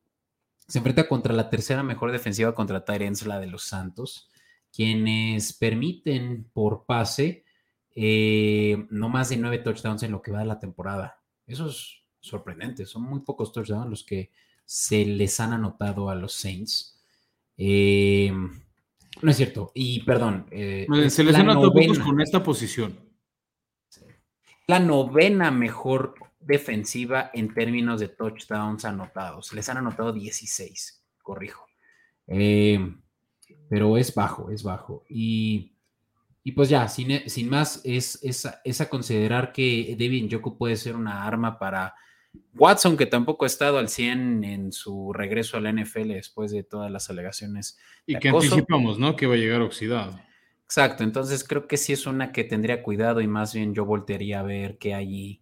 [0.68, 4.30] se enfrenta contra la tercera mejor defensiva contra Tyrants, la de los Santos,
[4.72, 7.44] quienes permiten por pase
[7.96, 11.22] eh, no más de nueve touchdowns en lo que va de la temporada.
[11.48, 14.32] Eso es sorprendente, son muy pocos touchdowns los que
[14.64, 16.99] se les han anotado a los Saints.
[17.62, 18.32] Eh,
[19.22, 19.72] no es cierto.
[19.76, 20.48] Y perdón.
[20.50, 21.48] Eh, se les han
[22.00, 22.98] con esta posición.
[24.68, 29.52] La novena mejor defensiva en términos de touchdowns anotados.
[29.54, 31.66] Les han anotado 16, corrijo.
[32.28, 32.96] Eh,
[33.68, 35.04] pero es bajo, es bajo.
[35.10, 35.76] Y,
[36.56, 41.26] pues ya, sin, sin más, es, es, a considerar que Devin Yoko puede ser una
[41.26, 41.94] arma para
[42.56, 46.64] Watson, que tampoco ha estado al 100 en su regreso a la NFL después de
[46.64, 47.80] todas las alegaciones.
[48.06, 49.16] Y que anticipamos, ¿no?
[49.16, 50.20] Que va a llegar oxidado.
[50.66, 54.42] Exacto, entonces creo que sí es una que tendría cuidado y más bien yo voltearía
[54.42, 55.42] a ver qué hay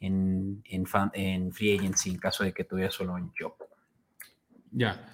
[0.00, 3.54] en, en, en Free Agency en caso de que tuviera solo un job.
[4.70, 5.12] Ya.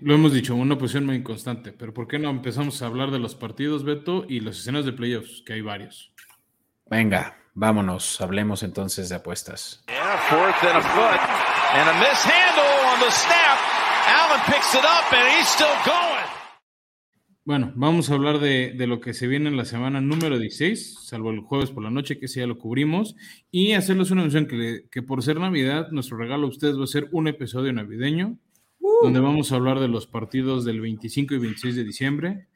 [0.00, 3.18] Lo hemos dicho, una posición muy inconstante, pero ¿por qué no empezamos a hablar de
[3.18, 6.12] los partidos, Beto, y los escenas de playoffs, que hay varios?
[6.86, 9.84] Venga, vámonos, hablemos entonces de apuestas.
[17.44, 21.30] Bueno, vamos a hablar de, lo que se viene en la semana número 16, salvo
[21.30, 23.14] el jueves por la noche, que sí ya lo cubrimos,
[23.50, 26.86] y hacerles una mención que, que por ser Navidad, nuestro regalo a ustedes va a
[26.86, 28.38] ser un episodio navideño,
[28.80, 28.90] uh.
[29.02, 32.46] donde vamos a hablar de los partidos del 25 y 26 de diciembre.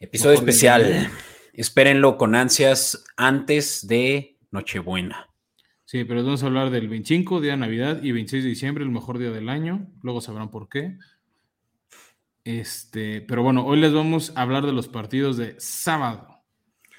[0.00, 1.12] Episodio especial.
[1.52, 5.28] Espérenlo con ansias antes de Nochebuena.
[5.84, 8.90] Sí, pero vamos a hablar del 25, día de Navidad, y 26 de diciembre, el
[8.90, 9.88] mejor día del año.
[10.02, 10.96] Luego sabrán por qué.
[12.44, 16.42] Este, pero bueno, hoy les vamos a hablar de los partidos de sábado,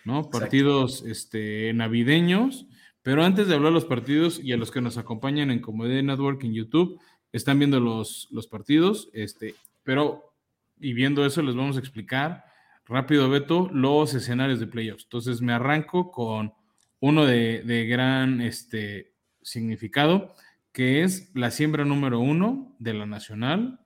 [0.04, 0.30] ¿no?
[0.30, 2.68] Partidos este, navideños.
[3.02, 6.04] Pero antes de hablar de los partidos y a los que nos acompañan en Comedy
[6.04, 7.00] Network en YouTube,
[7.32, 10.34] están viendo los, los partidos, este, pero
[10.80, 12.46] y viendo eso les vamos a explicar
[12.86, 15.06] rápido, Beto, los escenarios de playoffs.
[15.06, 16.54] Entonces me arranco con
[17.04, 20.34] uno de, de gran este, significado,
[20.72, 23.82] que es la siembra número uno de la Nacional,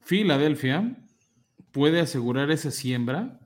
[0.00, 0.98] Filadelfia
[1.72, 3.40] puede asegurar esa siembra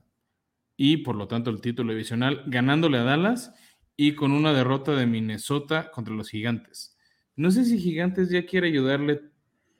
[0.75, 3.53] y por lo tanto el título divisional ganándole a Dallas
[3.95, 6.97] y con una derrota de Minnesota contra los Gigantes.
[7.37, 9.21] No sé si Gigantes ya quiere ayudarle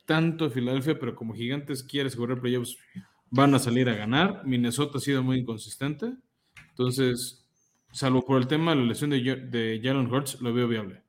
[0.05, 2.77] tanto a Filadelfia, pero como Gigantes quiere asegurar playoffs,
[3.29, 4.43] van a salir a ganar.
[4.45, 6.13] Minnesota ha sido muy inconsistente.
[6.69, 7.44] Entonces,
[7.95, 11.01] salvo por el tema de la lesión de, de Jalen Hurts, lo veo viable.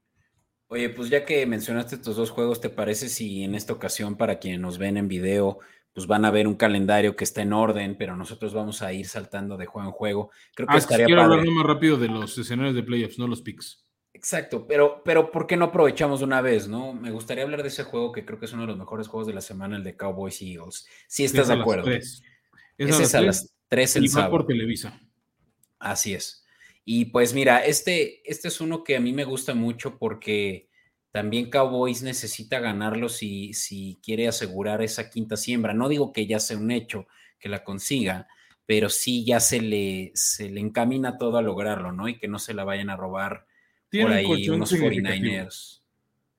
[0.68, 4.38] Oye, pues ya que mencionaste estos dos juegos, ¿te parece si en esta ocasión, para
[4.38, 5.59] quienes nos ven en video,
[5.92, 9.07] pues van a ver un calendario que está en orden, pero nosotros vamos a ir
[9.07, 10.31] saltando de juego en juego?
[10.55, 13.42] Creo que ah, estaría quiero hablar más rápido de los escenarios de playoffs, no los
[13.42, 13.85] picks.
[14.12, 16.94] Exacto, pero, pero ¿por qué no aprovechamos una vez, no?
[16.94, 19.27] Me gustaría hablar de ese juego que creo que es uno de los mejores juegos
[19.27, 20.87] de la semana, el de Cowboys y Eagles.
[21.07, 21.90] Si estás de acuerdo.
[21.90, 22.22] Es,
[22.79, 24.31] es a las 3 el sábado.
[24.31, 25.01] por Televisa.
[25.79, 26.45] Así es.
[26.88, 30.68] Y pues mira, este, este es uno que a mí me gusta mucho porque
[31.11, 35.75] también Cowboys necesita ganarlo si, si quiere asegurar esa quinta siembra.
[35.75, 37.09] No digo que ya sea un hecho
[37.40, 38.29] que la consiga,
[38.66, 42.09] pero sí ya se le, se le encamina todo a lograrlo, ¿no?
[42.09, 43.46] Y que no se la vayan a robar
[43.90, 45.83] por ahí unos 49ers.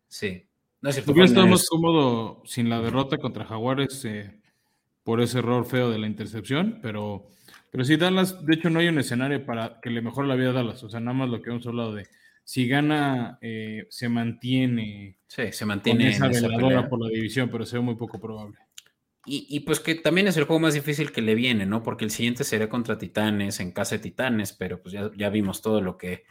[0.07, 0.47] Sí.
[0.79, 1.13] No es cierto.
[1.69, 4.39] cómodo sin la derrota contra Jaguares eh,
[5.03, 7.27] por ese error feo de la intercepción, pero
[7.71, 10.49] pero sí, Dallas, de hecho, no hay un escenario para que le mejore la vida
[10.49, 10.83] a Dallas.
[10.83, 12.07] O sea, nada más lo que hemos hablado de
[12.43, 15.19] si gana, eh, se mantiene.
[15.27, 16.09] Sí, se mantiene.
[16.09, 18.57] esa veladora por la división, pero se ve muy poco probable.
[19.29, 21.83] Y, pues que también es el juego más difícil que le viene, ¿no?
[21.83, 25.61] Porque el siguiente sería contra Titanes, en casa de Titanes, pero pues ya, ya vimos
[25.61, 26.23] todo lo que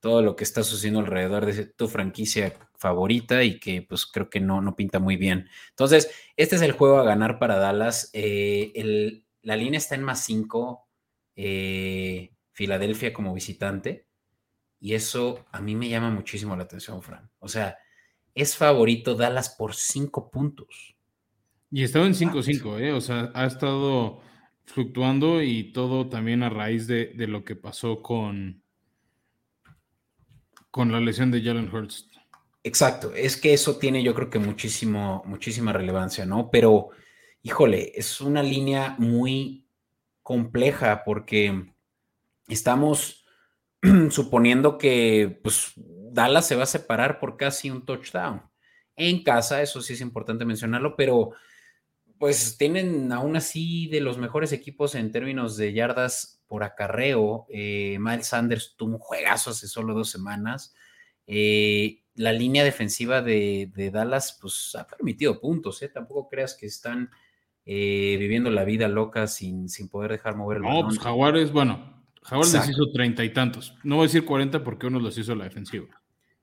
[0.00, 4.40] todo lo que está sucediendo alrededor de tu franquicia favorita y que pues creo que
[4.40, 5.48] no, no pinta muy bien.
[5.68, 8.08] Entonces, este es el juego a ganar para Dallas.
[8.14, 10.88] Eh, el, la línea está en más 5,
[11.36, 14.06] eh, Filadelfia como visitante,
[14.80, 17.30] y eso a mí me llama muchísimo la atención, Fran.
[17.38, 17.76] O sea,
[18.34, 20.96] es favorito Dallas por 5 puntos.
[21.70, 22.92] Y estaba en 5-5, ¿eh?
[22.92, 24.20] O sea, ha estado
[24.64, 28.62] fluctuando y todo también a raíz de, lo que pasó con,
[30.70, 32.08] con la lesión de Jalen Hurts.
[32.62, 36.50] Exacto, es que eso tiene yo creo que muchísimo, muchísima relevancia, ¿no?
[36.50, 36.90] Pero
[37.42, 39.66] híjole, es una línea muy
[40.22, 41.72] compleja porque
[42.48, 43.24] estamos
[44.10, 48.42] suponiendo que pues, Dallas se va a separar por casi un touchdown.
[48.96, 51.32] En casa, eso sí es importante mencionarlo, pero
[52.18, 57.46] pues tienen aún así de los mejores equipos en términos de yardas por acarreo.
[57.48, 60.74] Eh, Miles Sanders tuvo un juegazo hace solo dos semanas.
[61.26, 65.88] Eh, la línea defensiva de, Dallas pues ha permitido puntos, ¿eh?
[65.88, 67.10] tampoco creas que están
[67.72, 72.02] eh, viviendo la vida loca sin, sin poder dejar mover el No, pues Jaguares, bueno,
[72.20, 73.76] Jaguares les hizo treinta y tantos.
[73.84, 75.86] No voy a decir cuarenta porque uno los hizo la defensiva.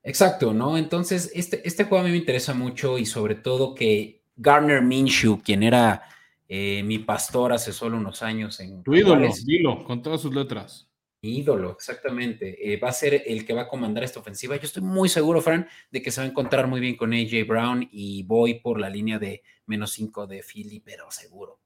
[0.03, 0.77] Exacto, ¿no?
[0.77, 5.41] Entonces, este, este juego a mí me interesa mucho y sobre todo que Garner Minshew,
[5.43, 6.03] quien era
[6.47, 8.81] eh, mi pastor hace solo unos años en...
[8.83, 10.86] Tu ídolo, dilo, con todas sus letras.
[11.27, 12.73] Ídolo, exactamente.
[12.73, 14.55] Eh, va a ser el que va a comandar esta ofensiva.
[14.55, 17.47] Yo estoy muy seguro, Fran, de que se va a encontrar muy bien con AJ
[17.47, 21.59] Brown y voy por la línea de menos 5 de Philly, pero seguro.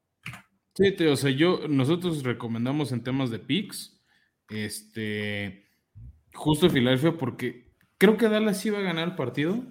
[0.74, 4.02] Sí, o sea, yo, nosotros recomendamos en temas de picks,
[4.50, 5.66] este,
[6.34, 9.64] justo Filadelfia, porque creo que Dallas iba a ganar el partido,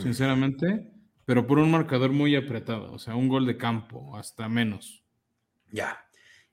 [0.00, 0.90] sinceramente,
[1.26, 5.04] pero por un marcador muy apretado, o sea, un gol de campo, hasta menos.
[5.70, 6.05] Ya.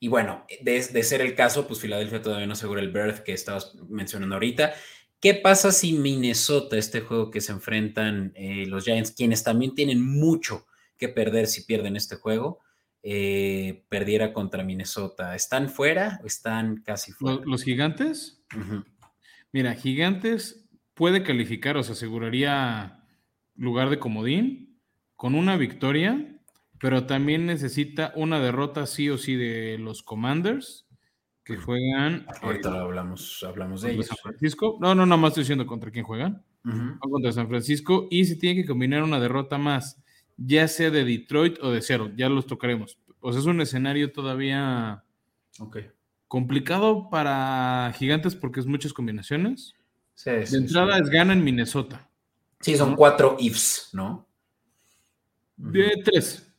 [0.04, 3.74] Y bueno, de, ser el caso, pues Filadelfia todavía no asegura el berth que estabas
[3.88, 4.74] mencionando ahorita.
[5.22, 10.06] ¿Qué pasa si Minnesota, este juego que se enfrentan eh, los Giants, quienes también tienen
[10.06, 10.66] mucho
[10.98, 12.60] que perder si pierden este juego,
[13.02, 15.36] eh, perdiera contra Minnesota?
[15.36, 17.40] ¿Están fuera o están casi fuera?
[17.46, 18.44] ¿Los, gigantes?
[19.54, 23.06] Mira, gigantes puede calificar o se aseguraría
[23.56, 24.82] lugar de comodín
[25.16, 26.33] con una victoria
[26.84, 30.86] pero también necesita una derrota sí o sí de los Commanders
[31.46, 32.26] que juegan.
[32.42, 34.08] Ahorita eh, hablamos, hablamos de ellos.
[34.08, 34.78] San Francisco.
[34.82, 36.44] No, no, no más estoy diciendo contra quién juegan.
[37.00, 38.10] Contra San Francisco.
[38.12, 39.98] Y si tiene que combinar una derrota más,
[40.36, 43.00] ya sea de Detroit o de cero, ya los tocaremos.
[43.22, 45.06] O sea, es un escenario todavía
[46.28, 49.74] complicado para Gigantes porque es muchas combinaciones.
[50.16, 52.10] Sí, de entrada es gana en Minnesota.
[52.60, 54.28] Sí, son cuatro ifs, ¿no?
[55.56, 56.50] De tres.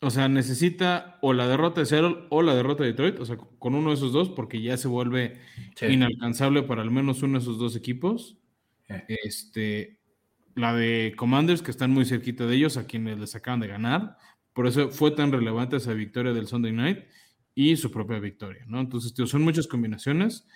[0.00, 3.36] O sea, necesita o la derrota de Seattle o la derrota de Detroit, o sea,
[3.36, 5.38] con uno de esos dos, porque ya se vuelve
[5.80, 8.38] inalcanzable para al menos uno de esos dos equipos.
[9.08, 9.98] Este,
[10.54, 14.16] la de Commanders, que están muy cerquita de ellos, a quienes les acaban de ganar.
[14.52, 17.04] Por eso fue tan relevante esa victoria del Sunday Night
[17.54, 18.80] y su propia victoria, ¿no?
[18.80, 20.46] Entonces, tío, son muchas combinaciones.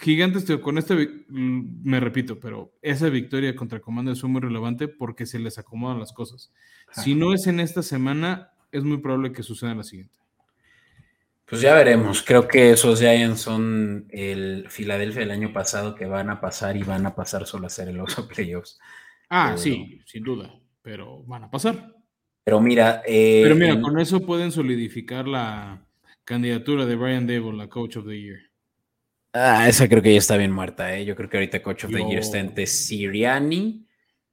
[0.00, 5.38] Gigantes, con este, me repito, pero esa victoria contra Commanders fue muy relevante porque se
[5.38, 6.52] les acomodan las cosas.
[6.92, 10.18] Si no es en esta semana, es muy probable que suceda en la siguiente.
[11.46, 12.22] Pues ya veremos.
[12.22, 16.82] Creo que esos Giants son el Filadelfia del año pasado que van a pasar y
[16.82, 18.78] van a pasar solo a ser el oso playoffs.
[19.30, 20.54] Ah, sí, sin duda.
[20.82, 21.94] Pero van a pasar.
[22.44, 23.02] Pero mira.
[23.06, 25.86] Eh, pero mira, con eso pueden solidificar la
[26.24, 28.47] candidatura de Brian Dable, la Coach of the Year.
[29.32, 31.04] Ah, esa creo que ya está bien muerta, ¿eh?
[31.04, 33.86] Yo creo que ahorita Coach of the Year está entre Siriani,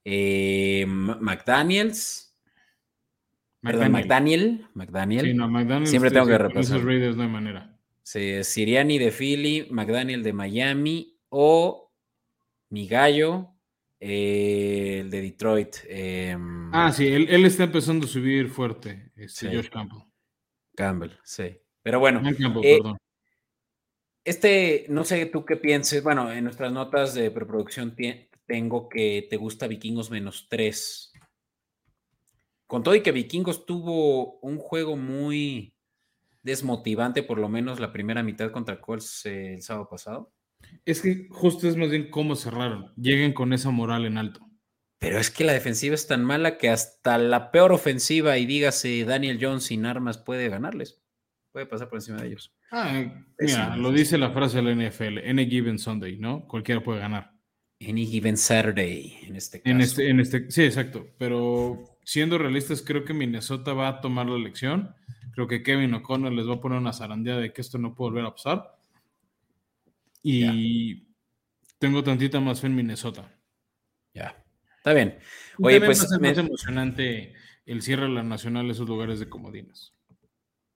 [0.03, 2.25] eh, McDaniels
[3.65, 4.67] McDaniel.
[4.73, 5.25] McDaniel.
[5.25, 5.87] Sí, no, McDaniel.
[5.87, 6.77] Siempre tengo que repasar.
[6.77, 7.77] Esos Raiders no hay manera.
[8.03, 11.91] Sí, Siriani de Philly, McDaniel de Miami o
[12.69, 13.55] mi gallo,
[13.99, 15.77] eh, el de Detroit.
[15.87, 20.03] Em, ah, sí, él, está empezando a subir fuerte, este Josh Campbell.
[20.75, 21.57] Campbell, sí.
[21.81, 22.21] Pero bueno.
[22.61, 22.79] Eh,
[24.25, 26.03] este, no sé tú qué pienses.
[26.03, 27.95] Bueno, en nuestras notas de preproducción
[28.47, 31.13] tengo que te gusta Vikingos menos tres.
[32.67, 35.75] Con todo y que Vikingos tuvo un juego muy
[36.41, 40.33] desmotivante, por lo menos la primera mitad contra Colts eh, el sábado pasado.
[40.85, 42.91] Es que justo es más bien cómo cerraron.
[42.95, 44.41] Lleguen con esa moral en alto.
[44.97, 49.05] Pero es que la defensiva es tan mala que hasta la peor ofensiva, y dígase
[49.05, 51.03] Daniel Jones sin armas, puede ganarles.
[51.51, 52.54] Puede pasar por encima de ellos.
[52.71, 53.03] Ah,
[53.39, 56.47] mira, lo dice la frase de la NFL, any given Sunday, ¿no?
[56.47, 57.31] Cualquiera puede ganar.
[57.81, 59.75] Any given Saturday, en este caso.
[59.75, 61.07] En este, en este, sí, exacto.
[61.17, 64.95] Pero siendo realistas, creo que Minnesota va a tomar la elección.
[65.33, 68.11] Creo que Kevin O'Connor les va a poner una zarandeada de que esto no puede
[68.11, 68.77] volver a pasar.
[70.23, 71.07] Y
[71.77, 73.31] tengo tantita más fe en Minnesota.
[74.13, 74.43] Ya.
[74.77, 75.19] Está bien.
[75.59, 76.01] Oye, pues.
[76.03, 77.33] Es emocionante
[77.65, 79.94] el cierre de la nacional, esos lugares de comodinas.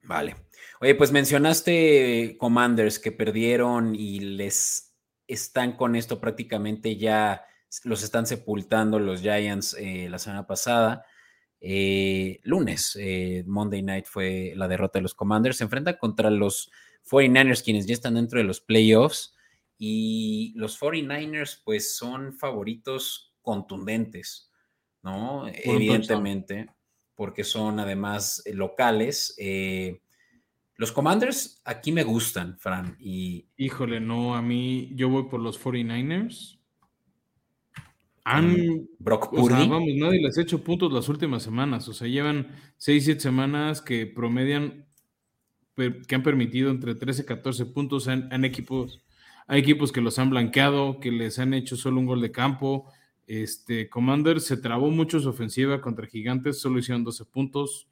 [0.04, 0.36] Vale.
[0.82, 4.96] Oye, pues mencionaste Commanders que perdieron y les
[5.28, 7.46] están con esto prácticamente ya,
[7.84, 11.06] los están sepultando los Giants eh, la semana pasada.
[11.62, 15.58] Eh, lunes, eh, Monday Night fue la derrota de los Commanders.
[15.58, 16.72] Se enfrenta contra los
[17.10, 19.36] 49ers, quienes ya están dentro de los playoffs.
[19.78, 24.52] Y los 49ers, pues son favoritos contundentes,
[25.04, 25.48] ¿no?
[25.48, 26.70] Evidentemente,
[27.20, 29.36] porque son además locales.
[29.38, 30.00] Eh,
[30.76, 32.96] los Commanders aquí me gustan, Fran.
[32.98, 33.50] Y...
[33.58, 36.58] Híjole, no, a mí yo voy por los 49ers.
[38.24, 39.68] Han, Brock Purdy.
[39.68, 41.90] vamos, nadie les ha hecho puntos las últimas semanas.
[41.90, 44.88] O sea, llevan 6, 7 semanas que promedian,
[45.76, 48.08] que han permitido entre 13 y 14 puntos.
[48.08, 49.04] Han, equipos,
[49.46, 52.90] hay equipos que los han blanqueado, que les han hecho solo un gol de campo.
[53.30, 57.88] Este, Commander se trabó mucho su ofensiva contra Gigantes, solo hicieron 12 puntos.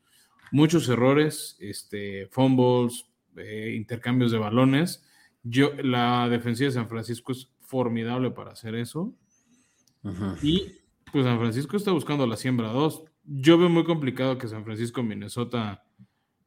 [0.52, 5.06] Muchos errores, este, fumbles, eh, intercambios de balones.
[5.44, 9.14] Yo, la defensiva de San Francisco es formidable para hacer eso.
[10.42, 10.72] Y
[11.12, 13.04] pues San Francisco está buscando la siembra 2.
[13.26, 15.84] Yo veo muy complicado que San Francisco y Minnesota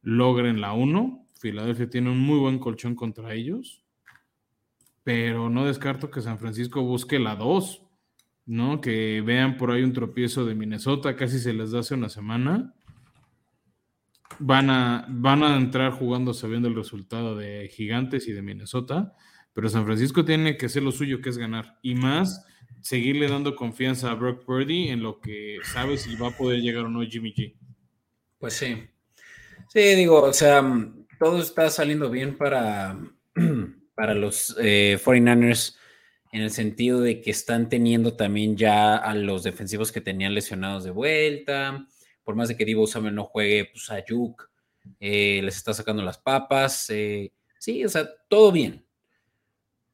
[0.01, 1.27] logren la 1.
[1.39, 3.85] Filadelfia tiene un muy buen colchón contra ellos,
[5.05, 7.87] pero no descarto que San Francisco busque la 2,
[8.45, 8.81] ¿no?
[8.81, 12.73] Que vean por ahí un tropiezo de Minnesota, casi se les da hace una semana.
[14.39, 19.13] Van a, van a entrar jugando sabiendo el resultado de Gigantes y de Minnesota,
[19.53, 21.77] pero San Francisco tiene que hacer lo suyo, que es ganar.
[21.81, 22.45] Y más,
[22.81, 26.85] seguirle dando confianza a Brock Purdy en lo que sabe si va a poder llegar
[26.85, 27.55] o no Jimmy G.
[28.39, 28.83] Pues sí.
[29.69, 30.63] Sí, digo, o sea,
[31.19, 32.99] todo está saliendo bien para,
[33.95, 35.80] para los 49ers eh,
[36.31, 40.83] en el sentido de que están teniendo también ya a los defensivos que tenían lesionados
[40.83, 41.87] de vuelta.
[42.23, 43.99] Por más de que Divo Samuel no juegue, pues a
[44.99, 46.89] eh, les está sacando las papas.
[46.89, 48.85] Eh, sí, o sea, todo bien.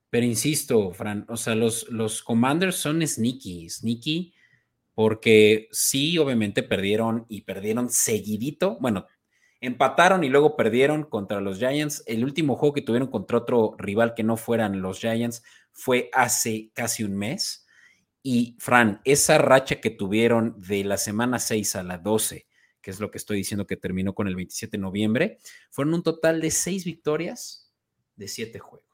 [0.10, 4.34] Pero insisto, Fran, o sea, los, los Commanders son sneaky, sneaky,
[4.94, 8.78] porque sí, obviamente perdieron y perdieron seguidito.
[8.80, 9.06] Bueno,
[9.60, 12.04] Empataron y luego perdieron contra los Giants.
[12.06, 16.72] El último juego que tuvieron contra otro rival que no fueran los Giants fue hace
[16.74, 17.66] casi un mes.
[18.22, 22.48] Y Fran, esa racha que tuvieron de la semana 6 a la 12,
[22.82, 25.38] que es lo que estoy diciendo que terminó con el 27 de noviembre,
[25.72, 27.74] fueron un total de 6 victorias
[28.16, 28.88] de 7 juegos.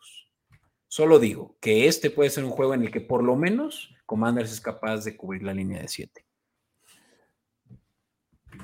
[0.87, 4.51] Solo digo que este puede ser un juego en el que por lo menos Commanders
[4.51, 6.23] es capaz de cubrir la línea de 7.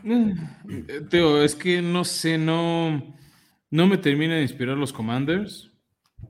[0.04, 3.16] Eh, Teo, es que no sé, no,
[3.70, 5.72] no me termina de inspirar los Commanders.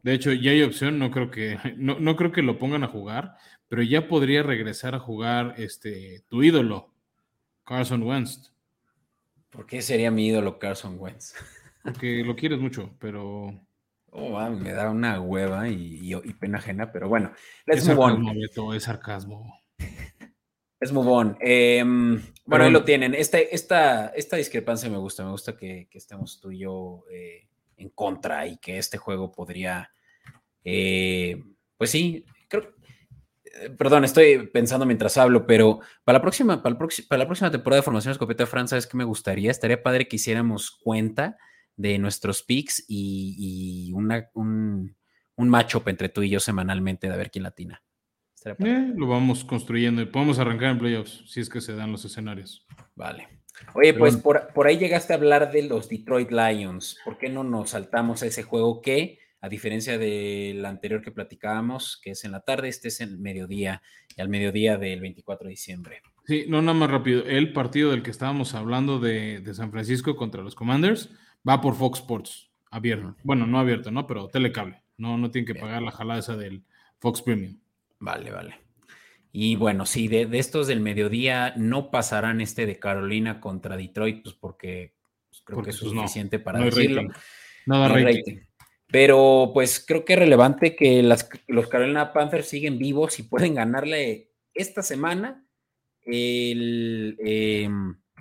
[0.03, 2.87] De hecho, ya hay opción, no creo que, no, no, creo que lo pongan a
[2.87, 3.35] jugar,
[3.67, 6.93] pero ya podría regresar a jugar este tu ídolo,
[7.63, 8.53] Carson Wentz.
[9.49, 11.33] ¿Por qué sería mi ídolo Carson Wentz?
[11.83, 13.65] Porque lo quieres mucho, pero.
[14.11, 17.31] Oh, me da una hueva y, pena ajena, pero bueno.
[17.67, 19.58] Let's es sarcasmo, Beto, es sarcasmo.
[20.79, 21.37] Es muy bon.
[21.41, 23.13] Em, bueno, ahí lo tienen.
[23.13, 25.25] Este, esta, esta discrepancia me gusta.
[25.25, 29.91] Me gusta que, estemos tú y yo eh, en contra y que este juego podría.
[30.63, 31.43] Eh,
[31.77, 32.73] pues sí, creo.
[33.43, 37.85] Eh, perdón, estoy pensando mientras hablo, pero para la próxima, para, la próxima temporada de
[37.85, 39.51] Formación Escopeta Francia, es que me gustaría?
[39.51, 41.37] Estaría padre que hiciéramos cuenta
[41.75, 44.95] de nuestros picks y, una, un,
[45.35, 47.81] un matchup entre tú y yo semanalmente de ver quién latina.
[48.45, 52.05] Eh, lo vamos construyendo y podemos arrancar en playoffs si es que se dan los
[52.05, 52.65] escenarios.
[52.95, 53.27] Vale.
[53.73, 56.97] Oye, pues por, ahí llegaste a hablar de los Detroit Lions.
[57.03, 61.99] ¿Por qué no nos saltamos a ese juego que, a diferencia del anterior que platicábamos,
[62.01, 63.81] que es en la tarde, este es en mediodía
[64.15, 66.01] y al mediodía del 24 de diciembre?
[66.25, 67.25] Sí, no, nada más rápido.
[67.25, 71.09] El partido del que estábamos hablando de, de San Francisco contra los Commanders
[71.47, 73.15] va por Fox Sports, abierto.
[73.23, 74.07] Bueno, no abierto, ¿no?
[74.07, 74.83] Pero telecable.
[74.97, 76.63] No, no tienen que pagar la jalada esa del
[76.99, 77.57] Fox Premium.
[77.99, 78.55] Vale, vale.
[79.31, 84.35] Y bueno, sí, de, estos del mediodía no pasarán este de Carolina contra Detroit, pues
[84.35, 84.95] porque
[85.29, 87.03] pues, creo que es pues, suficiente para decirlo.
[87.65, 88.39] No da rating.
[88.91, 93.53] Pero pues creo que es relevante que las, los Carolina Panthers siguen vivos y pueden
[93.53, 95.45] ganarle esta semana
[96.05, 97.15] em,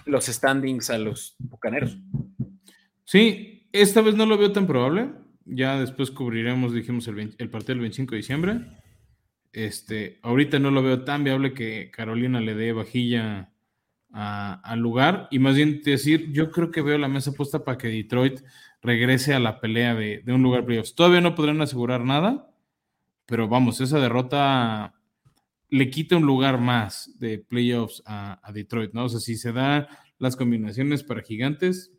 [0.05, 1.97] los standings a los Bucaneros.
[3.05, 5.11] Sí, esta vez no lo veo tan probable.
[5.47, 8.61] Ya después cubriremos, dijimos, el, el partido del 25 de diciembre.
[9.53, 13.53] Este, ahorita no lo veo tan viable que Carolina le dé vajilla
[14.11, 17.89] al lugar y más bien decir, yo creo que veo la mesa puesta para que
[17.89, 18.41] Detroit
[18.81, 20.95] regrese a la pelea de, un lugar playoffs.
[20.95, 22.51] Todavía no podrán asegurar nada,
[23.27, 24.95] pero vamos, esa derrota
[25.71, 29.05] le quita un lugar más de playoffs a, a Detroit, ¿no?
[29.05, 29.87] O sea, si se dan
[30.19, 31.93] las combinaciones para gigantes,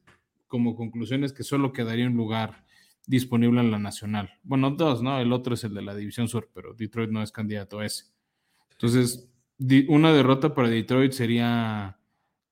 [0.48, 2.66] como conclusiones que solo quedaría un lugar
[3.10, 4.38] disponible en la nacional.
[4.44, 5.20] Bueno, dos, ¿no?
[5.20, 8.06] El otro es el de la División Sur, pero Detroit no es candidato a ese.
[8.74, 9.28] Entonces,
[9.88, 11.98] una derrota para Detroit sería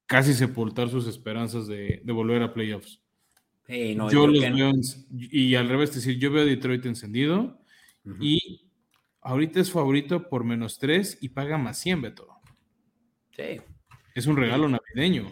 [0.07, 2.99] casi sepultar sus esperanzas de, volver a playoffs.
[3.67, 4.71] yo, los veo,
[5.11, 7.61] y al revés, es decir, yo veo a Detroit encendido
[8.19, 8.67] y
[9.21, 12.27] ahorita es favorito por menos tres y paga más 100, Beto.
[13.35, 13.61] Sí.
[14.15, 15.31] Es un regalo navideño.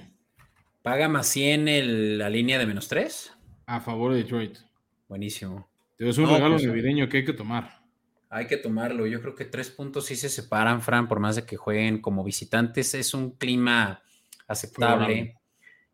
[0.83, 3.33] ¿Paga más 100 el, la línea de menos tres?
[3.65, 4.64] A favor de Detroit.
[5.07, 5.67] Buenísimo.
[5.97, 7.81] Es un regalo pues, navideño que hay que tomar.
[8.29, 9.07] Hay que tomarlo.
[9.07, 12.23] Yo creo que tres puntos sí se separan, Fran, por más de que jueguen como
[12.23, 12.93] visitantes.
[12.95, 14.01] Es un clima
[14.47, 15.37] aceptable.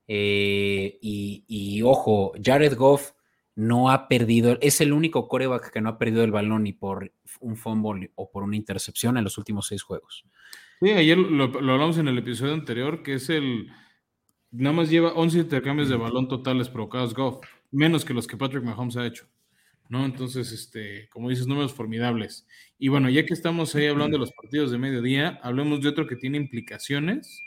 [0.07, 3.11] Eh, y, ojo, Jared Goff
[3.55, 7.13] no ha perdido, es el único coreback que no ha perdido el balón ni por
[7.41, 10.25] un fumble o por una intercepción en los últimos seis juegos.
[10.81, 13.67] Sí, ayer lo, lo hablamos en el episodio anterior, que es el,
[14.51, 17.41] nada más lleva 11 intercambios de balón totales provocados Goff
[17.71, 19.27] menos que los que Patrick Mahomes ha hecho.
[19.91, 20.05] ¿no?
[20.05, 22.47] Entonces, este, como dices, números formidables.
[22.79, 26.07] Y bueno, ya que estamos ahí hablando de los partidos de mediodía, hablemos de otro
[26.07, 27.41] que tiene implicaciones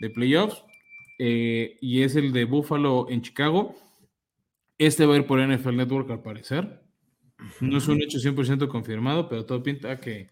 [0.00, 0.64] de playoffs,
[1.20, 3.76] eh, y es el de Buffalo en Chicago.
[4.78, 6.82] Este va a ir por NFL Network al parecer.
[7.60, 10.28] No es un hecho 100% confirmado, pero todo pinta que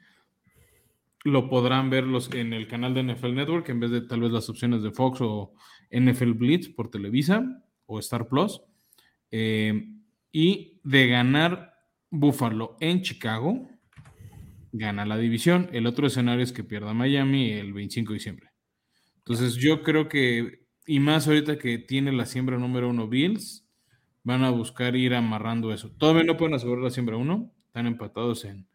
[1.23, 4.49] lo podrán ver en el canal de NFL Network en vez de tal vez las
[4.49, 5.55] opciones de Fox o
[5.91, 8.61] NFL Blitz por Televisa o Star Plus.
[9.37, 9.89] Eh,
[10.31, 11.75] y de ganar
[12.09, 13.69] Buffalo en Chicago,
[14.71, 15.69] gana la división.
[15.73, 18.51] El otro escenario es que pierda Miami el 25 de diciembre.
[19.17, 23.69] Entonces yo creo que, y más ahorita que tiene la siembra número uno Bills,
[24.23, 25.91] van a buscar ir amarrando eso.
[25.91, 28.69] Todavía no pueden asegurar la siembra uno, están empatados en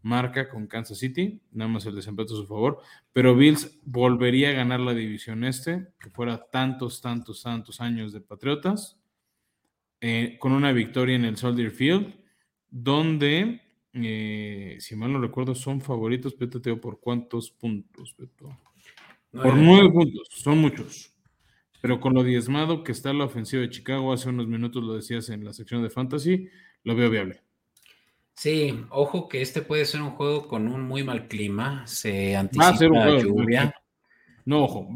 [0.00, 2.80] marca con Kansas City, nada más el desempeño a su favor,
[3.12, 8.22] pero Bills volvería a ganar la división este, que fuera tantos, tantos, tantos años de
[8.22, 8.98] Patriotas,
[10.00, 12.14] eh, con una victoria en el Soldier Field,
[12.70, 13.60] donde,
[13.92, 18.56] eh, si mal no recuerdo, son favoritos, Beto, por cuántos puntos, Beto.
[19.30, 21.12] Por nueve puntos, son muchos.
[21.80, 25.28] Pero con lo diezmado que está la ofensiva de Chicago, hace unos minutos lo decías
[25.28, 26.48] en la sección de Fantasy,
[26.84, 27.42] lo veo viable.
[28.34, 31.86] Sí, ojo que este puede ser un juego con un muy mal clima.
[31.86, 33.74] Se anticipa va a ser un juego lluvia.
[34.44, 34.88] No, ojo,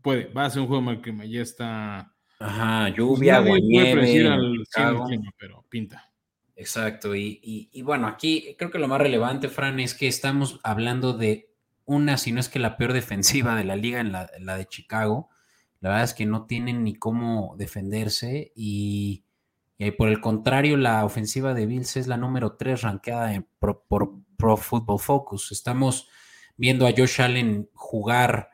[0.00, 1.24] puede, va a ser un juego de mal clima.
[1.24, 2.13] Ya está.
[2.44, 4.28] Ajá, lluvia, pues nieve.
[4.28, 4.64] Al
[5.06, 6.10] clima, pero pinta.
[6.56, 7.40] Exacto, y,
[7.72, 11.50] y, bueno, aquí creo que lo más relevante, Fran, es que estamos hablando de
[11.84, 14.66] una, si no es que la peor defensiva de la liga en la, la de
[14.66, 15.30] Chicago.
[15.80, 19.24] La verdad es que no tienen ni cómo defenderse y
[19.78, 23.84] y por el contrario, la ofensiva de Bills es la número 3 rankeada por,
[24.36, 25.52] Pro Football Focus.
[25.52, 26.08] Estamos
[26.56, 28.50] viendo a Josh Allen jugar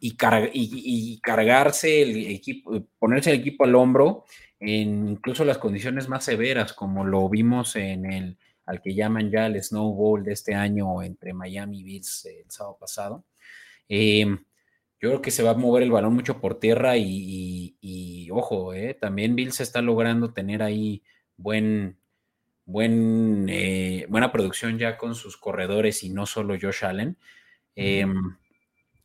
[0.00, 4.24] y, cargarse el equipo, ponerse el equipo al hombro
[4.58, 8.38] en incluso las condiciones más severas, como lo vimos en el
[8.70, 12.76] al que llaman ya el Snowball de este año entre Miami y Bills el sábado
[12.78, 13.24] pasado.
[13.88, 14.24] Eh,
[15.00, 18.94] yo creo que se va a mover el balón mucho por tierra y, ojo, eh,
[18.94, 21.02] también Bill se está logrando tener ahí
[21.36, 21.98] buen,
[22.64, 27.16] buen, eh, buena producción ya con sus corredores y no solo Josh Allen.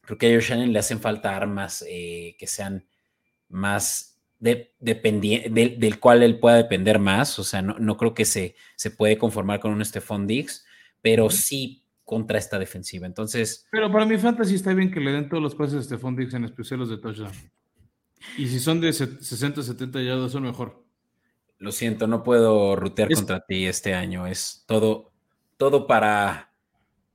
[0.05, 2.85] Creo que a Josh Allen le hacen falta armas eh, que sean
[3.49, 7.39] más de, del cual él pueda depender más.
[7.39, 10.65] O sea, no, creo que se, se puede conformar con un Stephon Diggs,
[11.01, 13.07] pero sí contra esta defensiva.
[13.07, 13.67] Entonces.
[13.71, 16.33] Pero para mi fantasy está bien que le den todos los pases a Stephon Diggs,
[16.33, 17.31] en especial los de touchdown.
[18.37, 20.83] Y si son de 60, 70 yardas, son mejor.
[21.57, 24.27] Lo siento, no puedo rutear contra ti este año.
[24.27, 25.11] Es todo,
[25.57, 26.53] todo para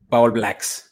[0.09, 0.90] Paul Blacks.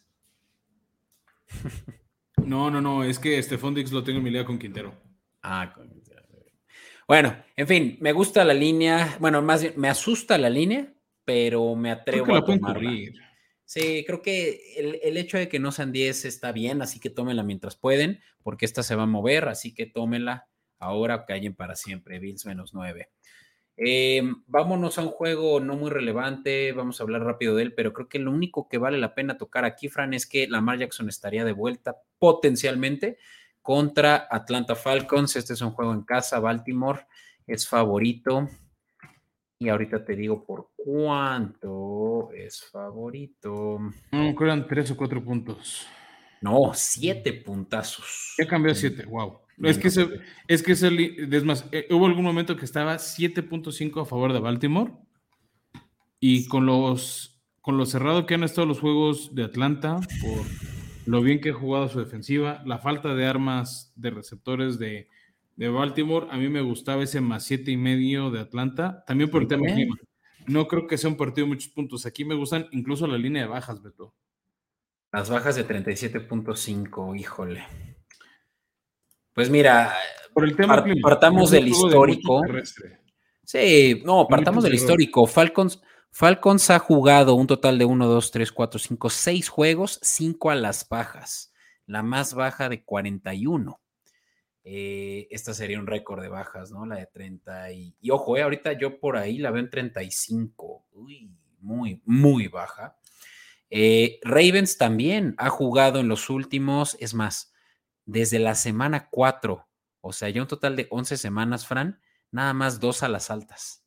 [2.44, 3.04] No, no, no.
[3.04, 4.94] Es que Stephon Diggs lo tengo en mi liga con Quintero.
[5.42, 5.90] Ah, con
[7.06, 9.16] Bueno, en fin, me gusta la línea.
[9.20, 10.94] Bueno, más bien, me asusta la línea,
[11.24, 12.90] pero me atrevo a tomarla.
[13.64, 14.62] Sí, creo que
[15.02, 18.64] el, hecho de que no sean 10 está bien, así que tómenla mientras pueden, porque
[18.64, 22.18] esta se va a mover, así que tómenla ahora o callen para siempre.
[22.18, 23.10] Bills menos 9.
[23.80, 27.92] Em, vámonos a un juego no muy relevante, vamos a hablar rápido de él, pero
[27.92, 31.08] creo que lo único que vale la pena tocar aquí, Fran, es que Lamar Jackson
[31.08, 33.18] estaría de vuelta potencialmente
[33.62, 35.36] contra Atlanta Falcons.
[35.36, 37.06] Este es un juego en casa, Baltimore
[37.46, 38.48] es favorito.
[39.60, 43.78] Y ahorita te digo por cuánto es favorito.
[44.10, 45.86] No, eran tres o cuatro puntos.
[46.40, 48.34] No, siete puntazos.
[48.38, 49.38] Ya cambió a siete, wow.
[49.62, 49.88] Es que,
[50.48, 54.92] es que es, más, eh, hubo algún momento que estaba 7.5 a favor de Baltimore
[56.20, 60.46] y con los con lo cerrado que han estado los juegos de Atlanta, por
[61.04, 65.08] lo bien que ha jugado su defensiva, la falta de armas de receptores de,
[65.56, 69.42] de Baltimore, a mí me gustaba ese más siete y medio de Atlanta, también por
[69.42, 69.96] el tema clima.
[70.46, 72.06] No creo que sea un partido de muchos puntos.
[72.06, 74.14] Aquí me gustan incluso la línea de bajas, Beto.
[75.12, 77.64] Las bajas de 37.5, híjole.
[79.38, 79.94] Pues mira,
[80.34, 82.42] por el tema partamos del histórico.
[83.44, 85.28] sí, no, partamos del histórico.
[85.28, 85.80] Falcons,
[86.10, 90.56] Falcons ha jugado un total de 1, 2, 3, 4, 5, 6 juegos, 5 a
[90.56, 91.52] las bajas.
[91.86, 93.80] La más baja de 41.
[94.64, 96.84] Eh, esta sería un récord de bajas, ¿no?
[96.84, 101.30] La de 30 y, ojo, eh, ahorita yo por ahí la veo en 35, uy,
[101.60, 102.96] muy, muy baja.
[103.70, 107.52] Eh, Ravens también ha jugado en los últimos, es más,
[108.08, 109.68] desde la semana 4,
[110.00, 112.00] o sea, ya un total de 11 semanas, Fran,
[112.30, 113.84] nada más dos a las altas.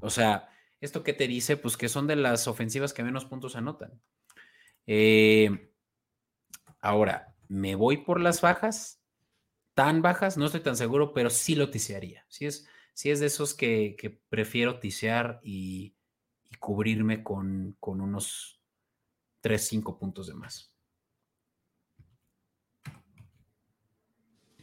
[0.00, 0.48] O sea,
[0.80, 1.56] ¿esto qué te dice?
[1.56, 4.00] Pues que son de las ofensivas que menos puntos anotan.
[6.80, 9.04] ahora, ¿me voy por las bajas?
[9.74, 12.24] tan bajas, no estoy tan seguro, pero sí lo tisearía.
[12.28, 12.66] Sí es,
[13.02, 15.96] es de esos que, prefiero tisear y,
[16.60, 18.62] cubrirme con, unos
[19.40, 20.73] 3, 5 puntos de más.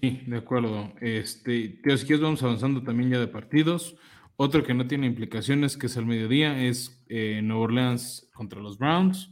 [0.01, 0.91] Sí, de acuerdo.
[0.99, 3.95] Este, tío, si quieres vamos avanzando también ya de partidos.
[4.35, 8.79] Otro que no tiene implicaciones, que es el mediodía, es eh, Nueva Orleans contra los
[8.79, 9.29] Browns.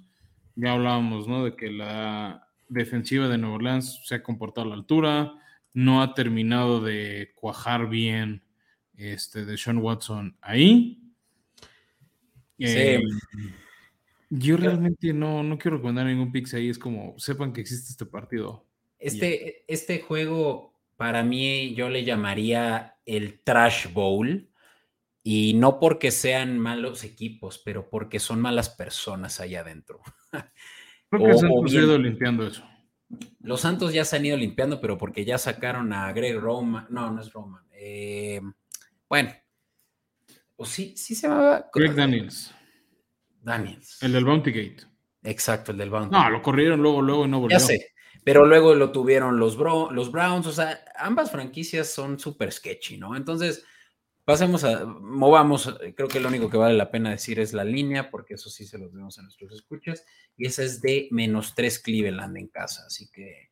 [0.55, 1.43] Ya hablábamos, ¿no?
[1.43, 5.33] De que la defensiva de Nueva Orleans se ha comportado a la altura,
[5.73, 8.43] no ha terminado de cuajar bien
[8.95, 11.01] este, de Sean Watson ahí.
[12.59, 13.01] Eh,
[14.29, 18.05] yo realmente no, no quiero recomendar ningún pix ahí, es como sepan que existe este
[18.05, 18.68] partido.
[18.99, 24.45] Este, este juego, para mí, yo le llamaría el Trash Bowl.
[25.21, 30.01] Y no porque sean malos equipos, pero porque son malas personas allá adentro.
[31.09, 32.63] Creo que se han ido limpiando eso.
[33.41, 36.87] Los Santos ya se han ido limpiando, pero porque ya sacaron a Greg Roman.
[36.89, 37.63] No, no es Roman.
[37.73, 38.41] Eh,
[39.07, 39.33] bueno,
[40.55, 41.69] o sí, sí se llamaba.
[41.73, 42.53] Greg Daniels.
[43.41, 44.01] Daniels.
[44.03, 44.83] El del Bounty Gate.
[45.23, 46.11] Exacto, el del Bounty.
[46.11, 47.57] No, lo corrieron luego, luego y no volvió.
[47.57, 47.93] Ya sé,
[48.29, 50.45] pero luego lo tuvieron los, los Browns.
[50.45, 53.15] O sea, ambas franquicias son súper sketchy, ¿no?
[53.15, 53.65] Entonces,
[54.23, 58.11] pasemos a, movamos, creo que lo único que vale la pena decir es la línea,
[58.11, 60.05] porque eso sí se los vemos a nuestros escuchas,
[60.37, 63.49] y esa es de menos 3 Cleveland en casa, así que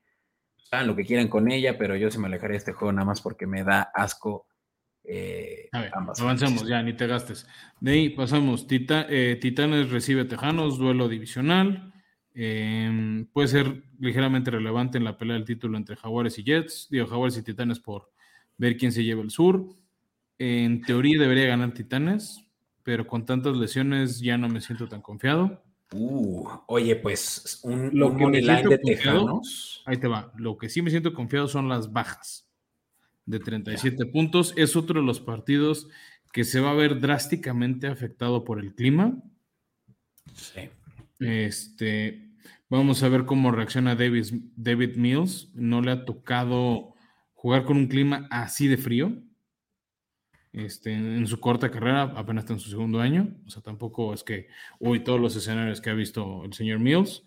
[0.70, 3.06] hagan lo que quieran con ella, pero yo se me alejaría de este juego nada
[3.06, 4.46] más porque me da asco
[5.04, 7.48] eh, avancemos ya, ni te gastes.
[7.80, 11.94] De ahí pasamos, eh, Titanes recibe Tejanos, duelo divisional,
[12.40, 17.08] em, puede ser ligeramente relevante en la pelea del título entre Jaguares y Jets, digo
[17.08, 18.12] Jaguares y Titanes por
[18.58, 19.68] ver quién se lleva el sur.
[20.38, 22.44] En teoría debería ganar Titanes,
[22.84, 25.64] pero con tantas lesiones ya no me siento tan confiado.
[25.94, 29.82] Uh, oye, pues un, lo que me de Tejanos.
[29.86, 30.32] Ahí te va.
[30.38, 32.48] Lo que sí me siento confiado son las bajas
[33.26, 34.54] de 37 puntos.
[34.58, 35.88] Es otro de los partidos
[36.32, 39.18] que se va a ver drásticamente afectado por el clima.
[40.36, 40.70] Sí.
[41.20, 42.27] Este,
[42.70, 45.52] vamos a ver cómo reacciona David, David Mills.
[45.54, 46.94] No le ha tocado
[47.34, 49.14] jugar con un clima así de frío.
[50.54, 54.24] Este, en su corta carrera, apenas está en su segundo año, o sea, tampoco es
[54.24, 54.48] que,
[54.80, 57.24] uy, todos los escenarios que ha visto el señor Mills.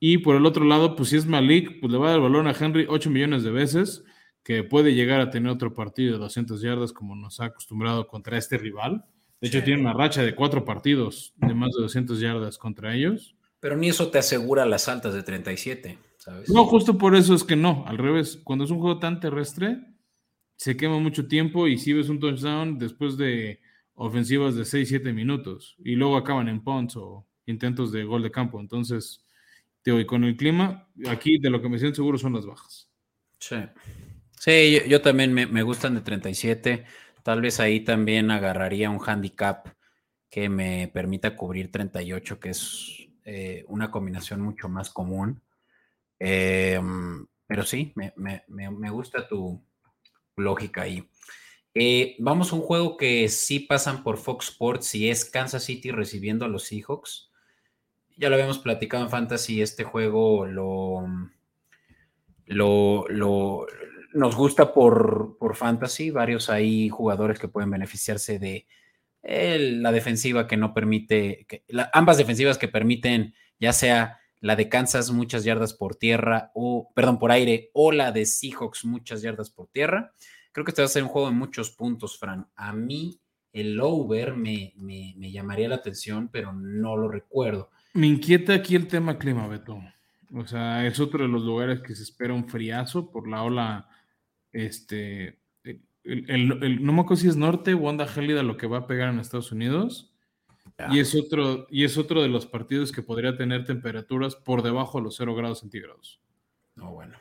[0.00, 2.22] Y por el otro lado, pues si es Malik, pues le va a dar el
[2.22, 4.04] balón a Henry 8 millones de veces,
[4.42, 8.38] que puede llegar a tener otro partido de 200 yardas como nos ha acostumbrado contra
[8.38, 9.04] este rival.
[9.40, 13.36] De hecho, tiene una racha de cuatro partidos de más de 200 yardas contra ellos.
[13.62, 16.50] Pero ni eso te asegura las altas de 37, ¿sabes?
[16.50, 18.40] No, justo por eso es que no, al revés.
[18.42, 19.78] Cuando es un juego tan terrestre,
[20.56, 23.60] se quema mucho tiempo y si ves un touchdown después de
[23.94, 28.32] ofensivas de 6, 7 minutos y luego acaban en punts o intentos de gol de
[28.32, 28.58] campo.
[28.58, 29.24] Entonces,
[29.82, 32.90] te y con el clima, aquí de lo que me siento seguro son las bajas.
[33.38, 33.58] Sí.
[34.40, 36.84] Sí, yo, también me, gustan de 37.
[37.22, 39.68] Tal vez ahí también agarraría un handicap
[40.28, 45.42] que me permita cubrir 38, que es eh, una combinación mucho más común.
[46.18, 49.62] Em, pero sí, me gusta tu,
[50.36, 51.08] lógica ahí.
[51.74, 55.90] Eh, vamos a un juego que sí pasan por Fox Sports y es Kansas City
[55.90, 57.30] recibiendo a los Seahawks.
[58.16, 61.06] Ya lo habíamos platicado en Fantasy, este juego lo,
[62.46, 63.66] lo,
[64.12, 68.66] nos gusta por, por Fantasy, varios hay jugadores que pueden beneficiarse de
[69.22, 75.12] la defensiva que no permite, que, ambas defensivas que permiten ya sea la de Kansas
[75.12, 79.68] muchas yardas por tierra o, perdón, por aire, o la de Seahawks muchas yardas por
[79.68, 80.12] tierra.
[80.50, 82.48] Creo que este va a ser un juego de muchos puntos, Fran.
[82.56, 83.20] A mí
[83.52, 87.70] el over me, me, llamaría la atención, pero no lo recuerdo.
[87.94, 89.80] Me inquieta aquí el tema clima, Beto.
[90.34, 93.88] O sea, es otro de los lugares que se espera un friazo por la ola,
[94.50, 95.38] este,
[96.04, 99.08] el, no me acuerdo si es norte o onda gélida lo que va a pegar
[99.08, 100.08] en Estados Unidos.
[100.90, 104.98] Y es, otro, y es otro de los partidos que podría tener temperaturas por debajo
[104.98, 106.20] de los 0 grados centígrados.
[106.74, 107.18] No, bueno.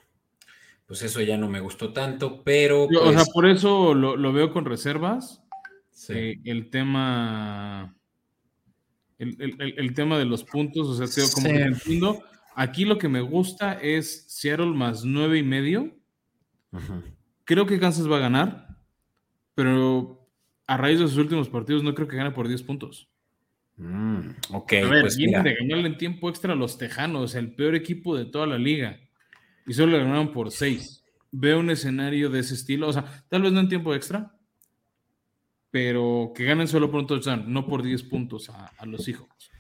[0.87, 2.85] Pues eso ya no me gustó tanto, pero.
[2.85, 5.43] o sea, pues por eso lo, veo con reservas.
[6.09, 7.95] Eh, el tema.
[9.17, 12.23] El, tema de los puntos, o sea, como que entiendo.
[12.55, 15.95] Aquí lo que me gusta es Seattle más nueve y medio.
[17.45, 18.70] Creo que Kansas va a ganar,
[19.61, 20.27] pero
[20.65, 23.07] a raíz de sus últimos partidos no creo que gane por 10 puntos.
[23.77, 27.53] Mm, ok, a ver, pues vienen de ganarle en tiempo extra a los Tejanos, el
[27.53, 28.99] peor equipo de toda la liga.
[29.67, 31.05] Y solo le ganaron por seis.
[31.31, 32.87] Veo un escenario de ese estilo.
[32.87, 34.35] O sea, tal vez no en tiempo extra,
[35.69, 39.51] pero que ganen solo por un touchdown, no por 10 puntos a, los Seahawks.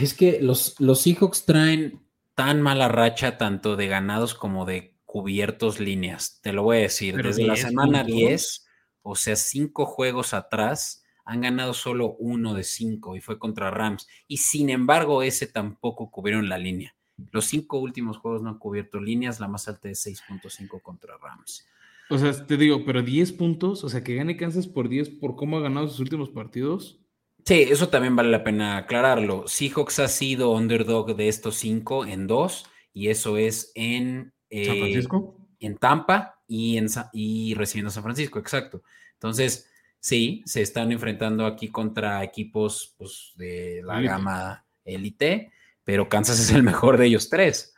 [0.00, 2.00] es que los, los Seahawks traen
[2.34, 6.40] tan mala racha, tanto de ganados como de cubiertos líneas.
[6.40, 7.22] Te lo voy a decir.
[7.22, 8.67] Desde la semana 10,
[9.10, 14.06] o sea, cinco juegos atrás han ganado solo uno de cinco y fue contra Rams.
[14.26, 16.94] Y sin embargo, ese tampoco cubrieron la línea.
[17.32, 21.66] Los cinco últimos juegos no han cubierto líneas, la más alta es 6.5 contra Rams.
[22.10, 25.36] O sea, te digo, pero 10 puntos, o sea, que gane Kansas por 10 por
[25.36, 27.00] cómo ha ganado sus últimos partidos.
[27.46, 29.48] Sí, eso también vale la pena aclararlo.
[29.48, 34.80] Seahawks ha sido underdog de estos cinco en dos, y eso es en San eh,
[34.80, 35.48] Francisco.
[35.60, 38.82] en Tampa y, en, y recibiendo a San Francisco, exacto.
[39.12, 39.70] Entonces,
[40.00, 45.52] sí, se están enfrentando aquí contra equipos pues, de la gama élite,
[45.84, 47.74] pero Kansas es el mejor de ellos tres.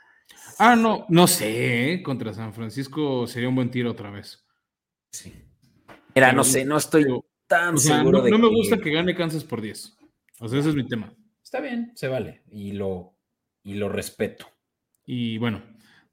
[0.58, 2.02] Ah, no, no sé, ¿eh?
[2.02, 4.46] contra San Francisco sería un buen tiro otra vez.
[5.10, 5.32] Sí.
[6.14, 7.06] Mira, no sé, no estoy
[7.46, 9.96] tan O sea, seguro no, de no me gusta que gane Kansas por 10.
[10.40, 11.12] O sea, ese es mi tema.
[11.42, 12.42] Está bien, se vale.
[12.50, 13.16] Y lo,
[13.62, 14.46] y lo respeto.
[15.04, 15.62] Y bueno,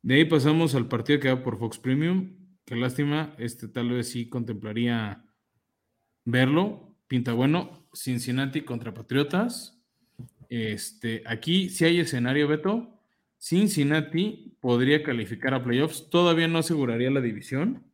[0.01, 2.36] de ahí pasamos al partido que va por Fox Premium.
[2.67, 5.23] Qué lástima, este tal vez sí contemplaría
[6.25, 6.97] verlo.
[7.07, 7.87] Pinta bueno.
[7.93, 9.81] Cincinnati contra Patriotas.
[10.49, 12.99] Este, aquí sí hay escenario, Beto.
[13.37, 16.09] Cincinnati podría calificar a playoffs.
[16.09, 17.89] Todavía no aseguraría la división,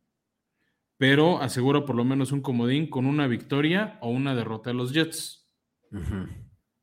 [0.97, 4.91] pero asegura por lo menos un comodín con una victoria o una derrota de los
[4.91, 5.47] Jets.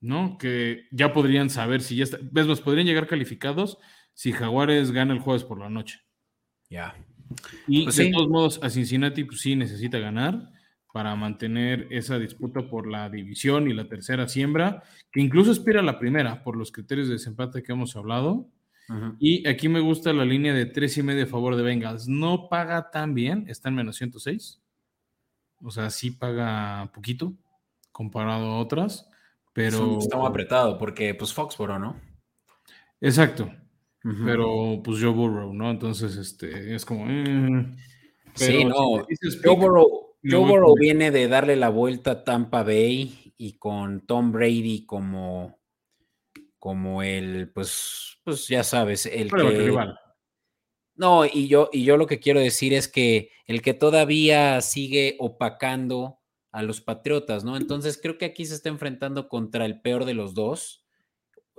[0.00, 0.38] ¿no?
[0.38, 2.18] Que ya podrían saber si ya está.
[2.22, 3.78] Ves, más podrían llegar calificados
[4.14, 5.98] si Jaguares gana el jueves por la noche.
[6.68, 6.94] Ya.
[7.66, 8.10] Y Pues de sí.
[8.12, 10.50] todos modos, a Cincinnati, pues sí necesita ganar
[10.92, 15.84] para mantener esa disputa por la división y la tercera siembra, que incluso aspira a
[15.84, 18.48] la primera por los criterios de desempate que hemos hablado.
[19.20, 22.08] Y aquí me gusta la línea de tres y medio a favor de Bengals.
[22.08, 24.60] No paga tan bien, está en menos 106.
[25.62, 27.34] O sea, sí paga poquito
[27.92, 29.08] comparado a otras,
[29.52, 30.00] pero...
[30.00, 32.00] Está muy apretado porque, pues, Foxboro, ¿no?
[33.00, 33.48] Exacto.
[34.02, 35.70] Pero pues Joe Burrow, ¿no?
[35.70, 37.06] Entonces, este, es como...
[37.08, 37.66] eh,
[38.34, 39.06] Sí, no.
[39.08, 44.06] si Joe Burrow, Joe Burrow viene de darle la vuelta a Tampa Bay y con
[44.06, 45.58] Tom Brady como,
[46.58, 49.98] como el, pues, pues ya sabes, el que rival.
[50.94, 55.16] No, y yo, y yo lo que quiero decir es que el que todavía sigue
[55.18, 56.20] opacando
[56.52, 57.56] a los Patriotas, ¿no?
[57.56, 60.84] Entonces creo que aquí se está enfrentando contra el peor de los dos.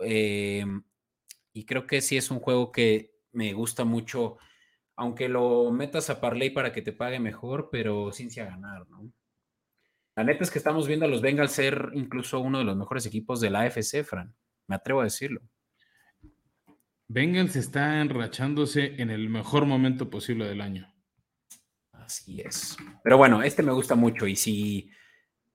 [0.03, 0.65] eh,
[1.53, 4.37] y creo que sí es un juego que me gusta mucho,
[4.95, 9.11] aunque lo metas a parlay para que te pague mejor, pero sin a ganar, ¿no?
[10.15, 13.05] La neta es que estamos viendo a los Bengals ser incluso uno de los mejores
[13.05, 14.35] equipos de la AFC, Fran.
[14.67, 15.41] Me atrevo a decirlo.
[17.07, 20.93] Bengals está enrachándose en el mejor momento posible del año.
[21.91, 22.77] Así es.
[23.03, 24.91] Pero bueno, este me gusta mucho y si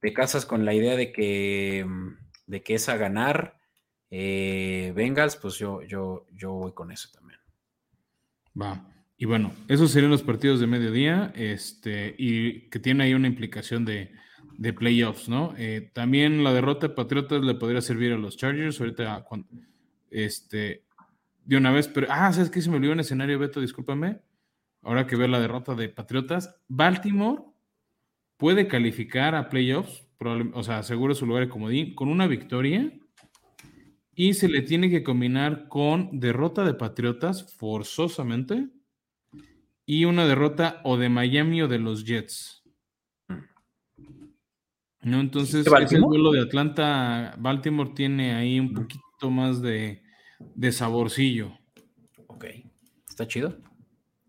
[0.01, 1.86] te casas con la idea de que,
[2.47, 3.59] de que es a ganar
[4.18, 7.38] eh, pues yo, yo, yo voy con eso también.
[8.58, 8.88] Va.
[9.18, 13.84] Y bueno, esos serían los partidos de mediodía, este, y que tiene ahí una implicación
[13.84, 14.12] de,
[14.56, 15.54] de playoffs, ¿no?
[15.58, 19.26] Eh, también la derrota de Patriotas le podría servir a los Chargers, ahorita,
[20.10, 20.84] este,
[21.44, 22.62] de una vez, pero, ah, ¿sabes qué?
[22.62, 24.20] Se me olvidó un escenario, Beto, discúlpame.
[24.80, 27.42] Ahora que veo la derrota de Patriotas, Baltimore
[28.38, 30.06] puede calificar a playoffs,
[30.54, 32.92] o sea, asegura su lugar de comodín, con una victoria
[34.18, 38.70] y se le tiene que combinar con derrota de Patriotas forzosamente
[39.84, 42.64] y una derrota o de Miami o de los Jets.
[45.02, 45.20] ¿No?
[45.20, 45.98] Entonces, ¿De Baltimore?
[45.98, 50.02] ese duelo de Atlanta, Baltimore tiene ahí un poquito más de,
[50.54, 51.52] de saborcillo.
[52.26, 52.46] Ok.
[53.08, 53.56] Está chido.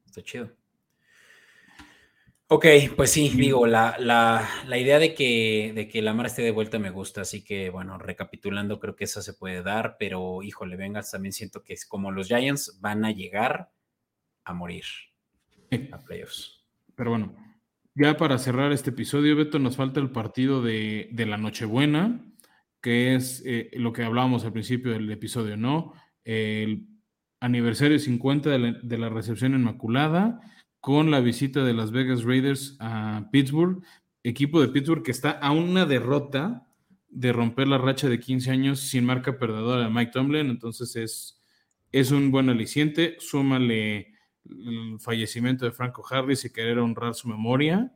[0.06, 0.57] Está chido.
[2.50, 6.52] Ok, pues sí, digo, la, la, la idea de que, de que Lamar esté de
[6.52, 10.78] vuelta me gusta, así que bueno, recapitulando, creo que esa se puede dar, pero híjole,
[10.78, 13.70] Bengals también siento que es como los Giants van a llegar
[14.46, 14.86] a morir
[15.92, 16.66] a playoffs.
[16.96, 17.36] Pero bueno,
[17.96, 22.34] ya para cerrar este episodio, Beto, nos falta el partido de, de la Nochebuena,
[22.82, 25.92] que es eh, lo que hablábamos al principio del episodio, ¿no?
[26.24, 26.88] El
[27.42, 30.40] aniversario 50 de la, de la recepción inmaculada,
[30.80, 33.84] con la visita de las Vegas Raiders a Pittsburgh,
[34.24, 36.68] equipo de Pittsburgh que está a una derrota
[37.10, 41.42] de romper la racha de 15 años sin marca perdedora de Mike Tomlin, entonces es,
[41.92, 44.14] es un buen aliciente, súmale
[44.46, 47.94] el fallecimiento de Franco Harris y querer honrar su memoria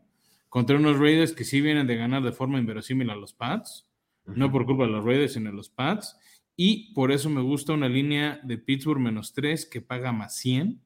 [0.49, 3.87] contra unos Raiders que sí vienen de ganar de forma inverosímil a los Pats,
[4.25, 6.17] no por culpa de los Raiders, sino de los Pats,
[6.55, 10.81] y por eso me gusta una línea de Pittsburgh menos 3 que paga más 100,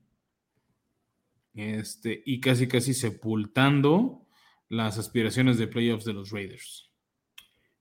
[1.55, 4.27] este, y casi casi sepultando
[4.69, 6.91] las aspiraciones de playoffs de los Raiders.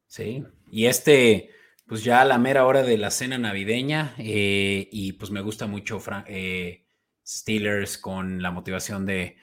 [0.06, 1.50] Sí, y este,
[1.86, 5.66] pues ya a la mera hora de la cena navideña, eh, y pues me gusta
[5.66, 6.84] mucho Fra- eh,
[7.26, 9.36] Steelers con la motivación de,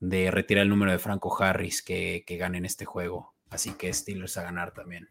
[0.00, 3.34] de retirar el número de Franco Harris que, que gane en este juego.
[3.50, 5.08] Así que Steelers a ganar también.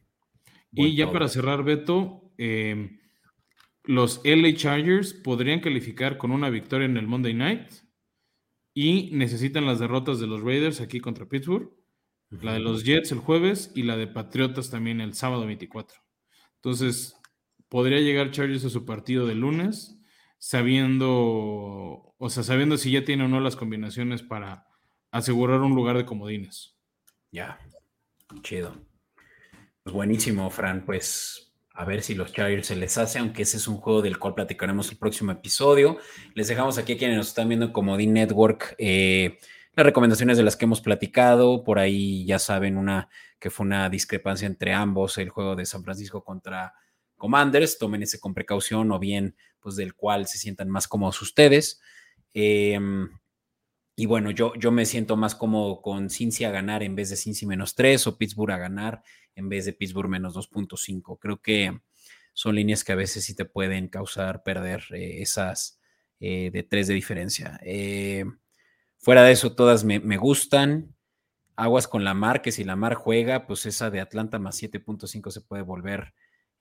[0.73, 1.13] Y ya todo.
[1.13, 2.99] para cerrar, Beto, eh,
[3.83, 7.71] los LA Chargers podrían calificar con una victoria en el Monday Night
[8.79, 11.71] y necesitan las derrotas de los Raiders aquí contra Pittsburgh,
[12.29, 15.97] la de los Jets el jueves y la de Patriotas también el sábado 24.
[16.57, 17.19] Entonces,
[17.69, 19.99] podría llegar Chargers a su partido de lunes
[20.37, 24.67] sabiendo, o sea, sabiendo si ya tiene o no las combinaciones para
[25.09, 26.77] asegurar un lugar de comodines.
[27.31, 27.57] Ya,
[28.43, 28.75] chido.
[29.81, 30.85] Pues buenísimo, Fran.
[30.85, 31.46] Pues
[31.77, 34.33] a ver si los Chargers se les hace, aunque ese es un juego del cual
[34.33, 35.99] platicaremos el próximo episodio.
[36.33, 39.37] Les dejamos aquí a quienes nos están viendo como D Network eh,
[39.75, 41.63] las recomendaciones de las que hemos platicado.
[41.63, 43.09] Por ahí ya saben una
[43.39, 46.73] que fue una discrepancia entre ambos, el juego de San Francisco contra
[47.15, 47.77] Commanders.
[47.77, 51.79] Tomen ese con precaución o bien pues del cual se sientan más cómodos ustedes.
[52.33, 53.07] Em,
[53.95, 57.17] y bueno, yo, yo me siento más cómodo con Cincy a ganar en vez de
[57.17, 59.03] Cincy menos 3 o Pittsburgh a ganar
[59.37, 61.17] en vez de Pittsburgh menos 2.5.
[61.19, 61.79] Creo que
[62.33, 65.79] son líneas que a veces sí te pueden causar perder eh, esas
[66.19, 67.59] eh, de 3 de diferencia.
[67.63, 68.25] Eh,
[68.97, 70.95] fuera de eso, todas me, gustan.
[71.55, 75.31] Aguas con la Mar, que si la Mar juega, pues esa de Atlanta más 7.5
[75.31, 76.13] se puede volver.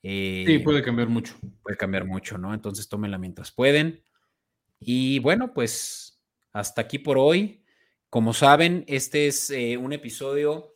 [0.02, 1.34] sí, puede cambiar mucho.
[1.62, 2.54] Puede cambiar mucho, ¿no?
[2.54, 4.02] Entonces tómenla mientras pueden.
[4.80, 6.22] Y bueno, pues
[6.52, 7.64] hasta aquí por hoy.
[8.08, 10.72] Como saben, este es un episodio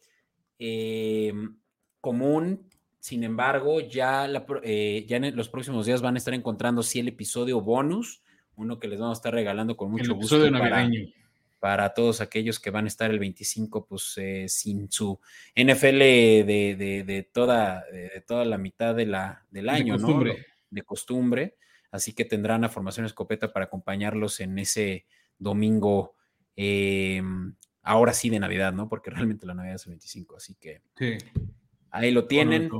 [2.00, 2.68] común.
[2.98, 4.28] Sin embargo, ya,
[4.62, 8.22] eh, ya en los próximos días van a estar encontrando sí el episodio bonus,
[8.56, 10.90] uno que les vamos a estar regalando con mucho gusto para,
[11.58, 15.18] para, todos aquellos que van a estar el 25, pues eh, sin su
[15.56, 20.22] NFL de, toda, de toda la mitad de la, del año, ¿no?
[20.68, 21.56] De costumbre.
[21.90, 25.06] Así que tendrán a Formación Escopeta para acompañarlos en ese
[25.38, 26.14] domingo,
[26.54, 28.88] em, ahora sí de Navidad, ¿no?
[28.88, 31.18] Porque realmente la Navidad es el 25, así que sí.
[31.90, 32.70] Ahí lo tienen.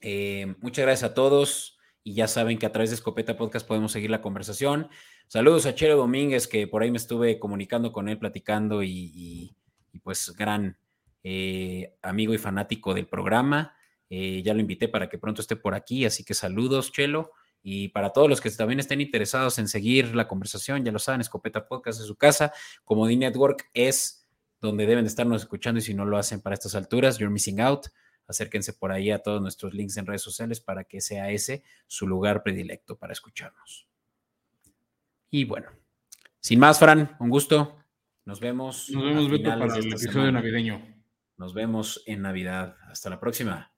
[0.00, 1.78] Eh, muchas gracias a todos.
[2.02, 4.88] Y ya saben que a través de Escopeta Podcast podemos seguir la conversación.
[5.26, 9.56] Saludos a Chero Domínguez, que por ahí me estuve comunicando con él, platicando y,
[10.02, 10.76] pues gran
[11.22, 13.74] eh, amigo y fanático del programa.
[14.10, 17.32] Eh, ya lo invité para que pronto esté por aquí, así que saludos, Chelo.
[17.62, 21.22] Y para todos los que también estén interesados en seguir la conversación, ya lo saben,
[21.22, 22.52] Escopeta Podcast de su casa,
[22.84, 24.28] como D Network es
[24.60, 27.60] donde deben de estarnos escuchando y si no lo hacen para estas alturas, you're missing
[27.60, 27.86] out
[28.26, 32.06] acérquense por ahí a todos nuestros links en redes sociales para que sea ese su
[32.06, 33.86] lugar predilecto para escucharnos.
[35.30, 35.68] Y bueno,
[36.40, 37.78] sin más, Fran, un gusto.
[38.24, 38.88] Nos vemos.
[38.90, 40.94] Nos vemos, Beto, para el episodio navideño.
[41.36, 42.76] Nos vemos en Navidad.
[42.88, 43.73] Hasta la próxima.